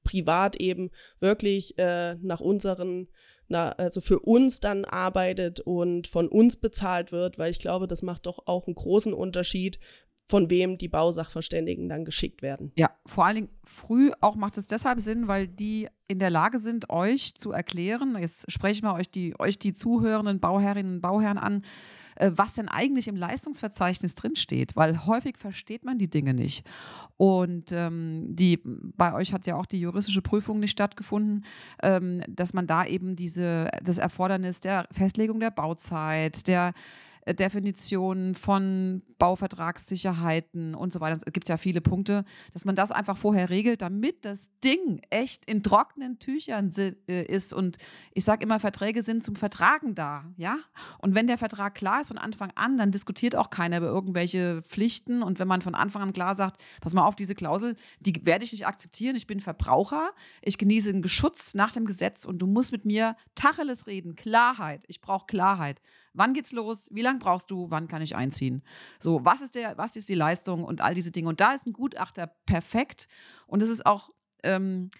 [0.05, 3.09] privat eben wirklich äh, nach unseren,
[3.49, 8.03] na, also für uns dann arbeitet und von uns bezahlt wird, weil ich glaube, das
[8.03, 9.79] macht doch auch einen großen Unterschied,
[10.31, 12.71] von wem die Bausachverständigen dann geschickt werden.
[12.77, 16.61] Ja, vor allen Dingen früh auch macht es deshalb Sinn, weil die in der Lage
[16.61, 21.37] sind, euch zu erklären, jetzt sprechen wir euch die, euch die zuhörenden Bauherrinnen und Bauherren
[21.37, 21.62] an,
[22.14, 26.64] äh, was denn eigentlich im Leistungsverzeichnis drinsteht, weil häufig versteht man die Dinge nicht.
[27.16, 31.45] Und ähm, die, bei euch hat ja auch die juristische Prüfung nicht stattgefunden,
[31.83, 36.73] ähm, dass man da eben diese, das Erfordernis der Festlegung der Bauzeit, der
[37.26, 41.20] Definitionen von Bauvertragssicherheiten und so weiter.
[41.24, 45.44] Es gibt ja viele Punkte, dass man das einfach vorher regelt, damit das Ding echt
[45.44, 47.52] in trockenen Tüchern äh, ist.
[47.52, 47.76] Und
[48.14, 50.56] ich sage immer, Verträge sind zum Vertragen da, ja.
[50.98, 54.62] Und wenn der Vertrag klar ist von Anfang an, dann diskutiert auch keiner über irgendwelche
[54.62, 55.22] Pflichten.
[55.22, 58.44] Und wenn man von Anfang an klar sagt, pass mal auf, diese Klausel, die werde
[58.44, 59.16] ich nicht akzeptieren.
[59.16, 63.16] Ich bin Verbraucher, ich genieße den Geschutz nach dem Gesetz und du musst mit mir
[63.35, 64.85] Tacheles reden, Klarheit.
[64.88, 65.80] Ich brauche Klarheit.
[66.12, 66.88] Wann geht's los?
[66.92, 67.70] Wie lange brauchst du?
[67.70, 68.62] Wann kann ich einziehen?
[68.99, 71.29] So, was ist der, was ist die Leistung und all diese Dinge?
[71.29, 73.09] Und da ist ein Gutachter perfekt.
[73.46, 74.11] Und es ist auch,
[74.42, 74.90] ähm,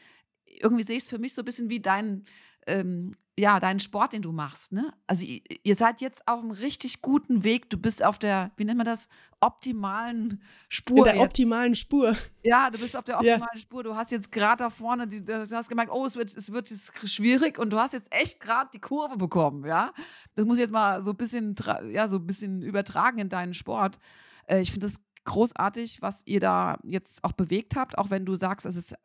[0.45, 2.25] irgendwie sehe ich es für mich so ein bisschen wie dein,
[2.67, 4.73] ähm, ja, deinen Sport, den du machst.
[4.73, 4.93] Ne?
[5.07, 7.71] Also ihr, ihr, seid jetzt auf einem richtig guten Weg.
[7.71, 9.09] Du bist auf der, wie nennt man das,
[9.41, 10.99] optimalen Spur.
[10.99, 11.25] In der jetzt.
[11.25, 12.15] optimalen Spur.
[12.43, 13.61] Ja, du bist auf der optimalen ja.
[13.61, 13.83] Spur.
[13.83, 16.69] Du hast jetzt gerade da vorne, die, du hast gemerkt, oh, es wird, es wird
[16.69, 19.93] jetzt schwierig und du hast jetzt echt gerade die Kurve bekommen, ja.
[20.35, 21.55] Das muss ich jetzt mal so ein bisschen,
[21.91, 23.99] ja, so ein bisschen übertragen in deinen Sport.
[24.47, 28.37] Äh, ich finde das großartig, was ihr da jetzt auch bewegt habt, auch wenn du
[28.37, 28.97] sagst, es ist äh,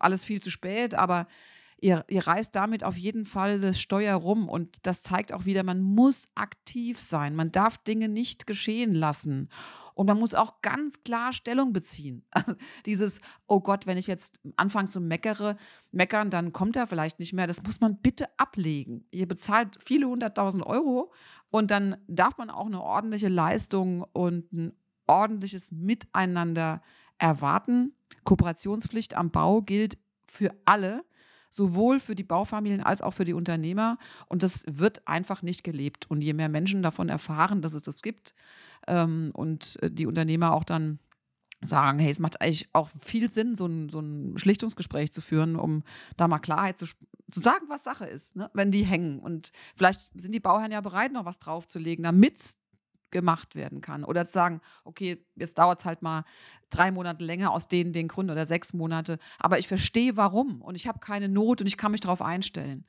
[0.00, 1.26] alles viel zu spät, aber
[1.84, 5.62] ihr, ihr reißt damit auf jeden Fall das Steuer rum und das zeigt auch wieder,
[5.64, 9.50] man muss aktiv sein, man darf Dinge nicht geschehen lassen
[9.92, 12.24] und man muss auch ganz klar Stellung beziehen.
[12.34, 12.54] Also
[12.86, 15.56] dieses, oh Gott, wenn ich jetzt anfange zu meckere,
[15.92, 17.46] meckern, dann kommt er vielleicht nicht mehr.
[17.46, 19.06] Das muss man bitte ablegen.
[19.10, 21.12] Ihr bezahlt viele hunderttausend Euro
[21.50, 24.72] und dann darf man auch eine ordentliche Leistung und ein
[25.06, 26.80] ordentliches Miteinander
[27.18, 27.94] erwarten.
[28.24, 31.04] Kooperationspflicht am Bau gilt für alle
[31.54, 33.96] sowohl für die Baufamilien als auch für die Unternehmer.
[34.26, 36.10] Und das wird einfach nicht gelebt.
[36.10, 38.34] Und je mehr Menschen davon erfahren, dass es das gibt
[38.88, 40.98] ähm, und äh, die Unternehmer auch dann
[41.62, 45.54] sagen, hey, es macht eigentlich auch viel Sinn, so ein, so ein Schlichtungsgespräch zu führen,
[45.56, 45.84] um
[46.16, 46.86] da mal Klarheit zu,
[47.30, 48.50] zu sagen, was Sache ist, ne?
[48.52, 49.20] wenn die hängen.
[49.20, 52.58] Und vielleicht sind die Bauherren ja bereit, noch was draufzulegen, damit es
[53.14, 54.04] gemacht werden kann.
[54.04, 56.24] Oder zu sagen, okay, jetzt dauert es halt mal
[56.68, 59.18] drei Monate länger aus den, den Gründen oder sechs Monate.
[59.38, 62.84] Aber ich verstehe warum und ich habe keine Not und ich kann mich darauf einstellen.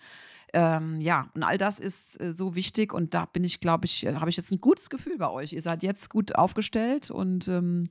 [0.52, 4.06] Ähm, ja, und all das ist äh, so wichtig und da bin ich, glaube ich,
[4.06, 5.54] äh, habe ich jetzt ein gutes Gefühl bei euch.
[5.54, 7.90] Ihr seid jetzt gut aufgestellt und ähm,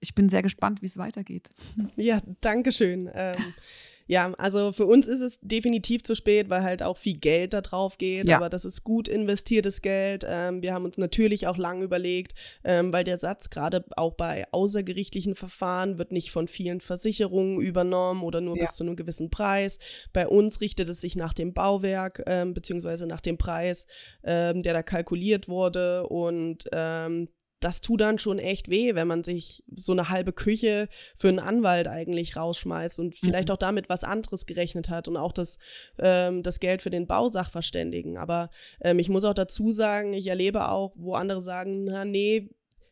[0.00, 1.50] ich bin sehr gespannt, wie es weitergeht.
[1.96, 3.08] Ja, danke schön.
[3.14, 3.36] Ähm,
[4.08, 7.60] ja, also für uns ist es definitiv zu spät, weil halt auch viel Geld da
[7.60, 8.26] drauf geht.
[8.26, 8.38] Ja.
[8.38, 10.24] Aber das ist gut investiertes Geld.
[10.26, 12.32] Ähm, wir haben uns natürlich auch lang überlegt,
[12.64, 18.22] ähm, weil der Satz gerade auch bei außergerichtlichen Verfahren wird nicht von vielen Versicherungen übernommen
[18.22, 18.62] oder nur ja.
[18.62, 19.78] bis zu einem gewissen Preis.
[20.14, 23.86] Bei uns richtet es sich nach dem Bauwerk ähm, beziehungsweise nach dem Preis,
[24.24, 26.06] ähm, der da kalkuliert wurde.
[26.06, 27.28] Und ähm,
[27.60, 31.38] das tut dann schon echt weh, wenn man sich so eine halbe Küche für einen
[31.38, 33.54] Anwalt eigentlich rausschmeißt und vielleicht mhm.
[33.54, 35.58] auch damit was anderes gerechnet hat und auch das,
[35.98, 38.16] ähm, das Geld für den Bausachverständigen.
[38.16, 38.50] Aber
[38.80, 42.50] ähm, ich muss auch dazu sagen, ich erlebe auch, wo andere sagen, na nee,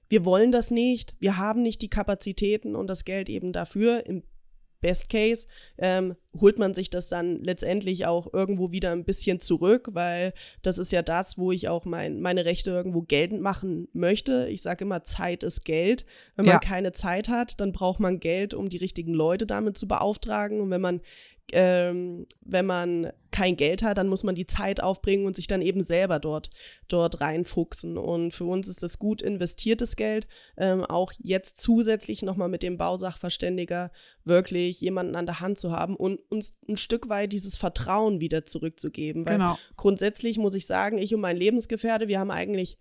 [0.08, 4.06] wir wollen das nicht, wir haben nicht die Kapazitäten und das Geld eben dafür.
[4.06, 4.22] Im
[4.80, 5.46] Best Case
[5.78, 10.78] ähm, holt man sich das dann letztendlich auch irgendwo wieder ein bisschen zurück, weil das
[10.78, 14.48] ist ja das, wo ich auch mein, meine Rechte irgendwo geltend machen möchte.
[14.48, 16.04] Ich sage immer, Zeit ist Geld.
[16.36, 16.58] Wenn man ja.
[16.60, 20.60] keine Zeit hat, dann braucht man Geld, um die richtigen Leute damit zu beauftragen.
[20.60, 21.00] Und wenn man
[21.52, 25.62] ähm, wenn man kein Geld hat, dann muss man die Zeit aufbringen und sich dann
[25.62, 26.50] eben selber dort,
[26.88, 27.98] dort reinfuchsen.
[27.98, 30.26] Und für uns ist das gut investiertes Geld,
[30.56, 33.92] ähm, auch jetzt zusätzlich nochmal mit dem Bausachverständiger
[34.24, 38.44] wirklich jemanden an der Hand zu haben und uns ein Stück weit dieses Vertrauen wieder
[38.44, 39.26] zurückzugeben.
[39.26, 39.58] Weil genau.
[39.76, 42.78] grundsätzlich muss ich sagen, ich und mein Lebensgefährte, wir haben eigentlich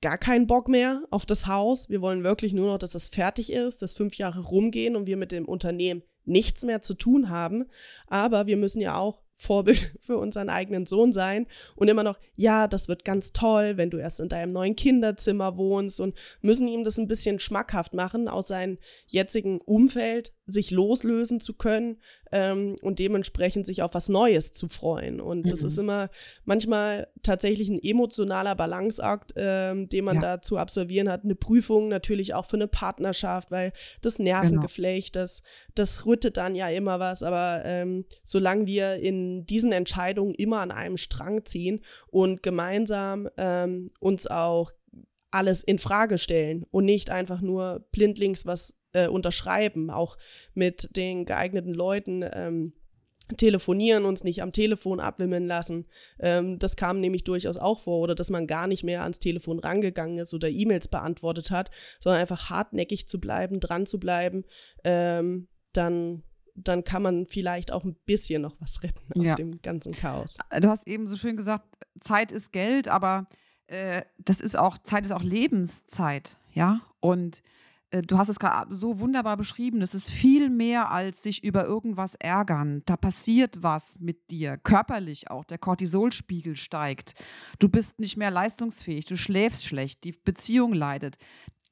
[0.00, 1.88] gar keinen Bock mehr auf das Haus.
[1.88, 5.16] Wir wollen wirklich nur noch, dass es fertig ist, dass fünf Jahre rumgehen und wir
[5.16, 7.66] mit dem Unternehmen nichts mehr zu tun haben.
[8.06, 12.68] Aber wir müssen ja auch Vorbild für unseren eigenen Sohn sein und immer noch, ja,
[12.68, 16.84] das wird ganz toll, wenn du erst in deinem neuen Kinderzimmer wohnst und müssen ihm
[16.84, 22.00] das ein bisschen schmackhaft machen, aus seinem jetzigen Umfeld sich loslösen zu können
[22.34, 25.20] ähm, und dementsprechend sich auf was Neues zu freuen.
[25.20, 25.50] Und mhm.
[25.50, 26.10] das ist immer
[26.44, 30.20] manchmal tatsächlich ein emotionaler Balanceakt, ähm, den man ja.
[30.20, 31.22] da zu absolvieren hat.
[31.22, 33.72] Eine Prüfung natürlich auch für eine Partnerschaft, weil
[34.02, 35.22] das Nervengeflecht, genau.
[35.22, 35.42] das,
[35.76, 37.22] das rüttet dann ja immer was.
[37.22, 43.92] Aber ähm, solange wir in diesen Entscheidungen immer an einem Strang ziehen und gemeinsam ähm,
[44.00, 44.72] uns auch
[45.30, 50.16] alles in Frage stellen und nicht einfach nur blindlings was äh, unterschreiben, auch
[50.54, 52.72] mit den geeigneten Leuten ähm,
[53.36, 55.86] telefonieren, uns nicht am Telefon abwimmeln lassen.
[56.18, 59.58] Ähm, das kam nämlich durchaus auch vor, oder dass man gar nicht mehr ans Telefon
[59.58, 61.70] rangegangen ist oder E-Mails beantwortet hat,
[62.00, 64.44] sondern einfach hartnäckig zu bleiben, dran zu bleiben,
[64.84, 66.22] ähm, dann
[66.56, 69.34] dann kann man vielleicht auch ein bisschen noch was retten aus ja.
[69.34, 70.36] dem ganzen Chaos.
[70.60, 71.64] Du hast eben so schön gesagt,
[71.98, 73.26] Zeit ist Geld, aber
[73.66, 76.80] äh, das ist auch, Zeit ist auch Lebenszeit, ja.
[77.00, 77.42] Und äh,
[78.02, 82.14] du hast es gerade so wunderbar beschrieben, es ist viel mehr als sich über irgendwas
[82.14, 82.82] ärgern.
[82.86, 85.44] Da passiert was mit dir, körperlich auch.
[85.44, 87.14] Der Cortisolspiegel steigt.
[87.58, 91.16] Du bist nicht mehr leistungsfähig, du schläfst schlecht, die Beziehung leidet.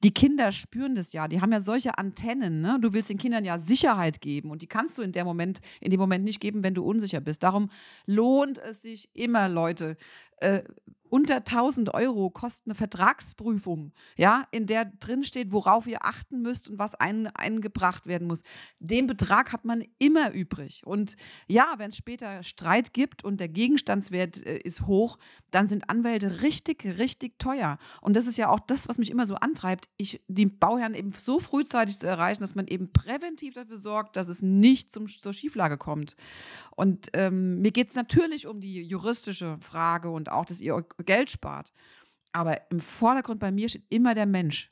[0.03, 2.59] Die Kinder spüren das ja, die haben ja solche Antennen.
[2.59, 2.77] Ne?
[2.81, 5.91] Du willst den Kindern ja Sicherheit geben und die kannst du in, der Moment, in
[5.91, 7.41] dem Moment nicht geben, wenn du unsicher bist.
[7.41, 7.69] Darum
[8.05, 9.95] lohnt es sich immer, Leute,
[10.43, 10.63] äh,
[11.13, 16.71] unter 1000 Euro kostet eine Vertragsprüfung, ja, in der drin steht, worauf ihr achten müsst
[16.71, 18.41] und was ein, eingebracht werden muss.
[18.79, 20.81] Den Betrag hat man immer übrig.
[20.87, 21.15] Und
[21.47, 25.19] ja, wenn es später Streit gibt und der Gegenstandswert äh, ist hoch,
[25.51, 27.77] dann sind Anwälte richtig, richtig teuer.
[28.01, 31.11] Und das ist ja auch das, was mich immer so antreibt, ich, die Bauherren eben
[31.11, 35.33] so frühzeitig zu erreichen, dass man eben präventiv dafür sorgt, dass es nicht zum, zur
[35.33, 36.15] Schieflage kommt.
[36.75, 41.29] Und ähm, mir geht es natürlich um die juristische Frage und auch, dass ihr Geld
[41.31, 41.71] spart.
[42.31, 44.71] Aber im Vordergrund bei mir steht immer der Mensch.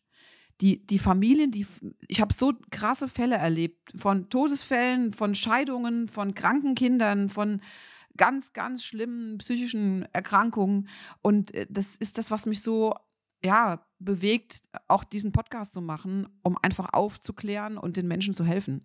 [0.61, 1.65] die, die Familien, die,
[2.07, 7.61] ich habe so krasse Fälle erlebt, von Todesfällen, von Scheidungen, von kranken Kindern, von
[8.15, 10.87] ganz, ganz schlimmen psychischen Erkrankungen.
[11.21, 12.93] Und äh, das ist das, was mich so
[13.43, 18.83] ja, bewegt, auch diesen Podcast zu machen, um einfach aufzuklären und den Menschen zu helfen.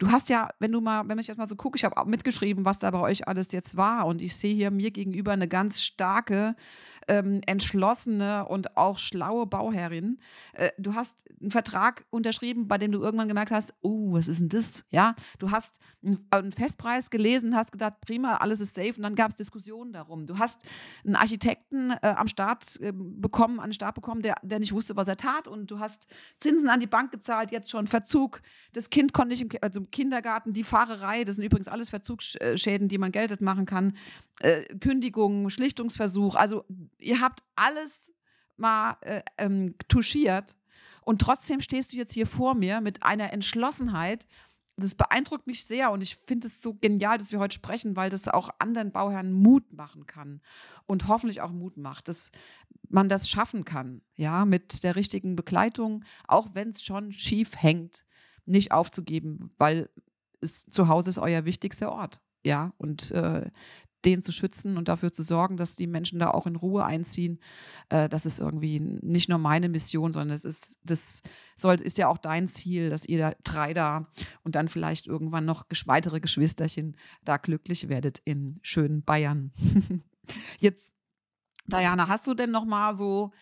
[0.00, 2.06] Du hast ja, wenn du mal, wenn ich jetzt mal so gucke, ich habe auch
[2.06, 5.46] mitgeschrieben, was da bei euch alles jetzt war und ich sehe hier mir gegenüber eine
[5.46, 6.56] ganz starke
[7.06, 10.18] ähm, entschlossene und auch schlaue Bauherrin.
[10.54, 14.40] Äh, du hast einen Vertrag unterschrieben, bei dem du irgendwann gemerkt hast, oh, was ist
[14.40, 14.84] denn das?
[14.90, 19.32] Ja, du hast einen Festpreis gelesen, hast gedacht, prima, alles ist safe und dann gab
[19.32, 20.26] es Diskussionen darum.
[20.26, 20.62] Du hast
[21.04, 24.96] einen Architekten äh, am Start äh, bekommen, an den Start bekommen, der, der nicht wusste,
[24.96, 26.06] was er tat und du hast
[26.38, 28.40] Zinsen an die Bank gezahlt, jetzt schon Verzug.
[28.72, 32.98] Das Kind konnte nicht im, also Kindergarten, die Fahrerei, das sind übrigens alles Verzugsschäden, die
[32.98, 33.96] man geltend machen kann.
[34.40, 36.34] Äh, Kündigung, Schlichtungsversuch.
[36.34, 36.64] Also
[36.98, 38.12] ihr habt alles
[38.56, 40.56] mal äh, ähm, touchiert
[41.02, 44.26] und trotzdem stehst du jetzt hier vor mir mit einer Entschlossenheit.
[44.76, 48.10] Das beeindruckt mich sehr und ich finde es so genial, dass wir heute sprechen, weil
[48.10, 50.40] das auch anderen Bauherren Mut machen kann
[50.86, 52.30] und hoffentlich auch Mut macht, dass
[52.88, 58.04] man das schaffen kann, ja, mit der richtigen Begleitung, auch wenn es schon schief hängt,
[58.50, 59.88] nicht aufzugeben, weil
[60.40, 62.20] es zu Hause ist euer wichtigster Ort.
[62.42, 63.50] Ja, und äh,
[64.04, 67.38] den zu schützen und dafür zu sorgen, dass die Menschen da auch in Ruhe einziehen.
[67.90, 71.22] Äh, das ist irgendwie nicht nur meine Mission, sondern es ist, das
[71.56, 74.08] soll, ist ja auch dein Ziel, dass ihr da drei da
[74.42, 79.52] und dann vielleicht irgendwann noch weitere Geschwisterchen da glücklich werdet in schönen Bayern.
[80.60, 80.92] Jetzt,
[81.66, 83.32] Diana, hast du denn noch mal so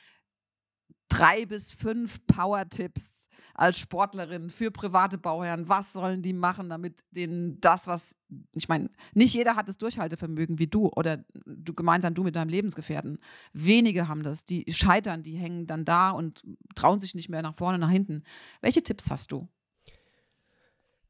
[1.08, 3.17] drei bis fünf Power-Tipps
[3.54, 5.68] als Sportlerin für private Bauherren?
[5.68, 8.16] Was sollen die machen, damit denen das, was,
[8.54, 12.48] ich meine, nicht jeder hat das Durchhaltevermögen wie du oder du gemeinsam du mit deinem
[12.48, 13.18] Lebensgefährten.
[13.52, 16.42] Wenige haben das, die scheitern, die hängen dann da und
[16.74, 18.22] trauen sich nicht mehr nach vorne, nach hinten.
[18.60, 19.48] Welche Tipps hast du?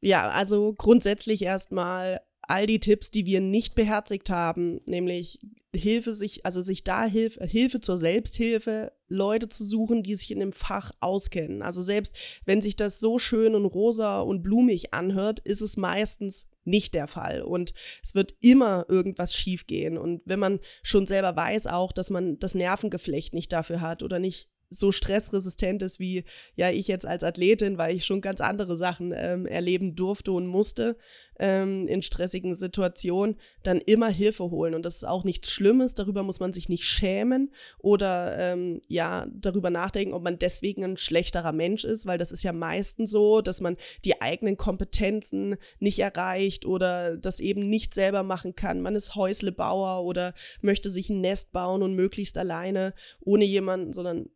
[0.00, 5.38] Ja, also grundsätzlich erstmal all die Tipps, die wir nicht beherzigt haben, nämlich
[5.74, 10.40] Hilfe sich, also sich da Hilfe, Hilfe zur Selbsthilfe, Leute zu suchen, die sich in
[10.40, 11.62] dem Fach auskennen.
[11.62, 16.46] Also selbst wenn sich das so schön und rosa und blumig anhört, ist es meistens
[16.64, 17.42] nicht der Fall.
[17.42, 19.98] Und es wird immer irgendwas schiefgehen.
[19.98, 24.18] Und wenn man schon selber weiß auch, dass man das Nervengeflecht nicht dafür hat oder
[24.18, 28.76] nicht so stressresistent ist wie ja ich jetzt als Athletin, weil ich schon ganz andere
[28.76, 30.96] Sachen ähm, erleben durfte und musste
[31.38, 34.74] ähm, in stressigen Situationen, dann immer Hilfe holen.
[34.74, 39.26] Und das ist auch nichts Schlimmes, darüber muss man sich nicht schämen oder ähm, ja
[39.32, 43.40] darüber nachdenken, ob man deswegen ein schlechterer Mensch ist, weil das ist ja meistens so,
[43.40, 48.80] dass man die eigenen Kompetenzen nicht erreicht oder das eben nicht selber machen kann.
[48.80, 54.28] Man ist Häuslebauer oder möchte sich ein Nest bauen und möglichst alleine ohne jemanden, sondern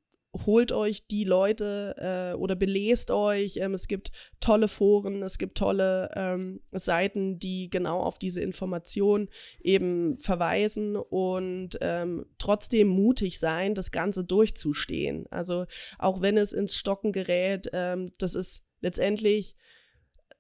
[0.47, 3.59] holt euch die Leute äh, oder belest euch.
[3.59, 4.11] Ähm, es gibt
[4.41, 9.29] tolle Foren, es gibt tolle ähm, Seiten, die genau auf diese Information
[9.61, 15.27] eben verweisen und ähm, trotzdem mutig sein, das Ganze durchzustehen.
[15.31, 15.67] Also
[15.99, 19.57] auch wenn es ins Stocken gerät, ähm, das ist letztendlich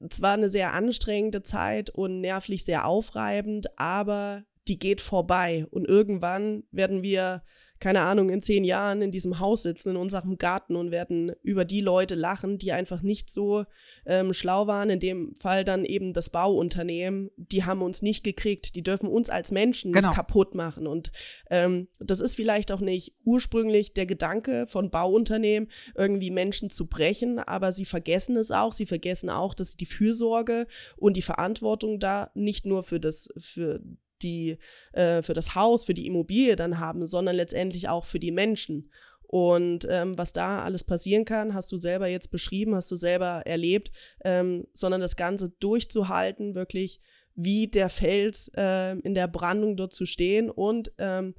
[0.09, 6.64] zwar eine sehr anstrengende Zeit und nervlich sehr aufreibend, aber die geht vorbei und irgendwann
[6.70, 7.43] werden wir
[7.83, 11.64] keine Ahnung, in zehn Jahren in diesem Haus sitzen, in unserem Garten und werden über
[11.64, 13.64] die Leute lachen, die einfach nicht so
[14.07, 14.89] ähm, schlau waren.
[14.89, 18.76] In dem Fall dann eben das Bauunternehmen, die haben uns nicht gekriegt.
[18.76, 20.07] Die dürfen uns als Menschen genau.
[20.07, 20.87] nicht kaputt machen.
[20.87, 21.11] Und
[21.51, 27.41] ähm, das ist vielleicht auch nicht ursprünglich der Gedanke von Bauunternehmen, irgendwie Menschen zu brechen,
[27.41, 28.72] aber sie vergessen es auch.
[28.72, 33.28] Sie vergessen auch, dass sie die Fürsorge und die Verantwortung da nicht nur für das,
[33.39, 33.80] für
[34.23, 34.59] die,
[34.93, 38.91] äh, für das Haus, für die Immobilie dann haben, sondern letztendlich auch für die Menschen.
[39.23, 43.43] Und ähm, was da alles passieren kann, hast du selber jetzt beschrieben, hast du selber
[43.47, 43.91] erlebt,
[44.25, 47.01] ähm, sondern das Ganze durchzuhalten, wirklich
[47.35, 51.35] wie der Fels äh, in der Brandung dort zu stehen und ähm,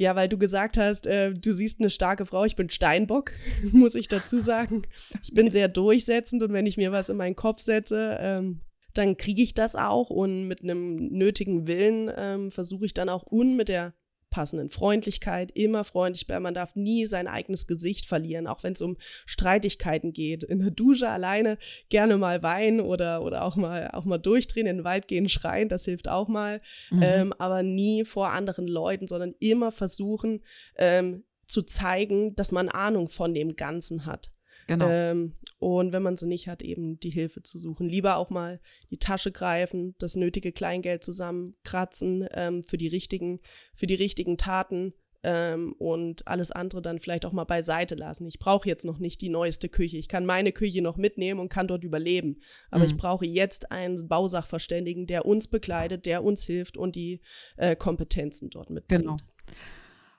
[0.00, 2.44] ja, weil du gesagt hast, äh, du siehst eine starke Frau.
[2.44, 3.32] Ich bin Steinbock,
[3.72, 4.82] muss ich dazu sagen.
[5.24, 8.60] Ich bin sehr durchsetzend und wenn ich mir was in meinen Kopf setze, ähm,
[8.98, 13.30] dann kriege ich das auch und mit einem nötigen Willen ähm, versuche ich dann auch
[13.30, 13.94] un mit der
[14.30, 16.42] passenden Freundlichkeit, immer freundlich bleiben.
[16.42, 20.44] Man darf nie sein eigenes Gesicht verlieren, auch wenn es um Streitigkeiten geht.
[20.44, 24.78] In der Dusche alleine gerne mal weinen oder, oder auch, mal, auch mal durchdrehen, in
[24.78, 26.60] den Wald gehen, schreien, das hilft auch mal.
[26.90, 27.02] Mhm.
[27.02, 30.42] Ähm, aber nie vor anderen Leuten, sondern immer versuchen
[30.76, 34.30] ähm, zu zeigen, dass man Ahnung von dem Ganzen hat.
[34.66, 34.88] Genau.
[34.88, 37.88] Ähm, und wenn man sie nicht hat, eben die Hilfe zu suchen.
[37.88, 43.40] Lieber auch mal die Tasche greifen, das nötige Kleingeld zusammenkratzen ähm, für die richtigen,
[43.74, 44.92] für die richtigen Taten.
[45.24, 48.26] ähm, und alles andere dann vielleicht auch mal beiseite lassen.
[48.26, 49.96] Ich brauche jetzt noch nicht die neueste Küche.
[49.96, 52.40] Ich kann meine Küche noch mitnehmen und kann dort überleben.
[52.70, 52.90] Aber mhm.
[52.90, 57.20] ich brauche jetzt einen Bausachverständigen, der uns begleitet, der uns hilft und die
[57.56, 59.02] äh, Kompetenzen dort mitbringt.
[59.02, 59.16] Genau.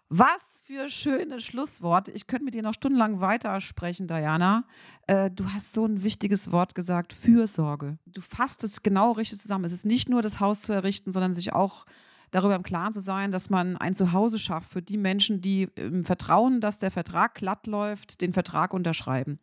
[0.09, 2.11] Was für schöne Schlussworte.
[2.11, 4.65] Ich könnte mit dir noch stundenlang weitersprechen, Diana.
[5.07, 7.97] Äh, du hast so ein wichtiges Wort gesagt, Fürsorge.
[8.05, 9.65] Du fasst es genau richtig zusammen.
[9.65, 11.87] Es ist nicht nur das Haus zu errichten, sondern sich auch
[12.29, 16.03] darüber im Klaren zu sein, dass man ein Zuhause schafft für die Menschen, die im
[16.03, 19.39] Vertrauen, dass der Vertrag glatt läuft, den Vertrag unterschreiben.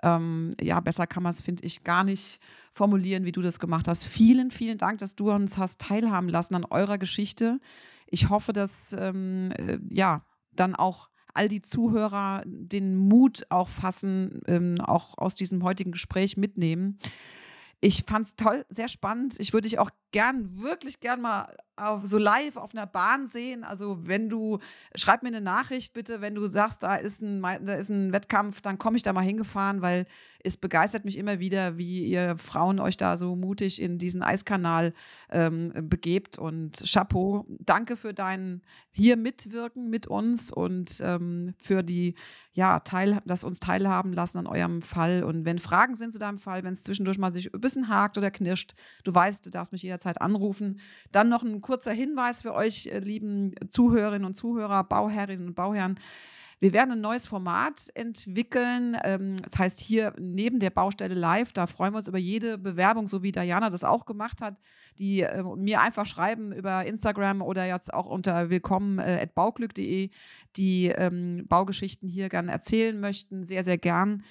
[0.00, 2.38] Ähm, ja, besser kann man es, finde ich, gar nicht
[2.72, 4.04] formulieren, wie du das gemacht hast.
[4.04, 7.58] Vielen, vielen Dank, dass du uns hast teilhaben lassen an eurer Geschichte.
[8.06, 10.22] Ich hoffe, dass ähm, äh, ja
[10.54, 16.36] dann auch all die Zuhörer den Mut auch fassen, ähm, auch aus diesem heutigen Gespräch
[16.36, 16.98] mitnehmen.
[17.80, 19.40] Ich fand es toll, sehr spannend.
[19.40, 23.64] Ich würde dich auch gern, wirklich gern mal auf, so live auf einer Bahn sehen.
[23.64, 24.58] Also wenn du,
[24.94, 28.60] schreib mir eine Nachricht bitte, wenn du sagst, da ist ein, da ist ein Wettkampf,
[28.60, 30.06] dann komme ich da mal hingefahren, weil
[30.44, 34.92] es begeistert mich immer wieder, wie ihr Frauen euch da so mutig in diesen Eiskanal
[35.30, 36.38] ähm, begebt.
[36.38, 42.14] Und Chapeau, danke für dein hier mitwirken mit uns und ähm, für die,
[42.52, 45.24] ja, Teil, das uns teilhaben lassen an eurem Fall.
[45.24, 48.18] Und wenn Fragen sind zu deinem Fall, wenn es zwischendurch mal sich ein bisschen hakt
[48.18, 50.80] oder knirscht, du weißt, du darfst mich jederzeit anrufen.
[51.12, 55.98] Dann noch ein kurzer Hinweis für euch, äh, lieben Zuhörerinnen und Zuhörer, Bauherrinnen und Bauherren.
[56.62, 58.96] Wir werden ein neues Format entwickeln.
[59.02, 63.08] Ähm, das heißt, hier neben der Baustelle live, da freuen wir uns über jede Bewerbung,
[63.08, 64.60] so wie Diana das auch gemacht hat,
[65.00, 70.10] die äh, mir einfach schreiben über Instagram oder jetzt auch unter willkommen.bauglück.de,
[70.54, 73.42] die ähm, Baugeschichten hier gerne erzählen möchten.
[73.42, 74.22] Sehr, sehr gern.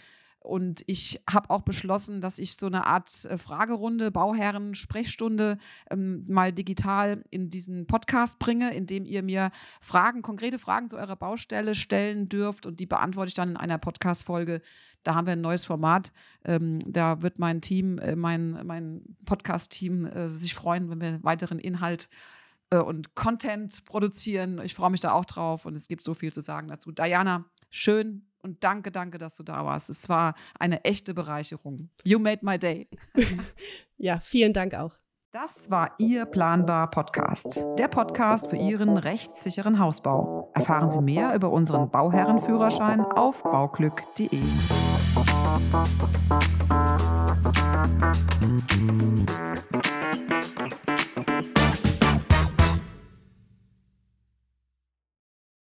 [0.43, 5.59] Und ich habe auch beschlossen, dass ich so eine Art äh, Fragerunde, Bauherren, Sprechstunde
[5.91, 11.15] ähm, mal digital in diesen Podcast bringe, indem ihr mir Fragen, konkrete Fragen zu eurer
[11.15, 14.61] Baustelle stellen dürft und die beantworte ich dann in einer Podcast-Folge.
[15.03, 16.11] Da haben wir ein neues Format.
[16.43, 21.59] Ähm, da wird mein Team, äh, mein, mein Podcast-Team äh, sich freuen, wenn wir weiteren
[21.59, 22.09] Inhalt
[22.71, 24.59] äh, und Content produzieren.
[24.63, 26.91] Ich freue mich da auch drauf und es gibt so viel zu sagen dazu.
[26.91, 29.89] Diana, schön, und danke, danke, dass du da warst.
[29.89, 31.89] Es war eine echte Bereicherung.
[32.03, 32.87] You made my day.
[33.97, 34.95] ja, vielen Dank auch.
[35.31, 40.51] Das war Ihr Planbar Podcast, der Podcast für Ihren rechtssicheren Hausbau.
[40.53, 44.41] Erfahren Sie mehr über unseren Bauherrenführerschein auf bauglück.de.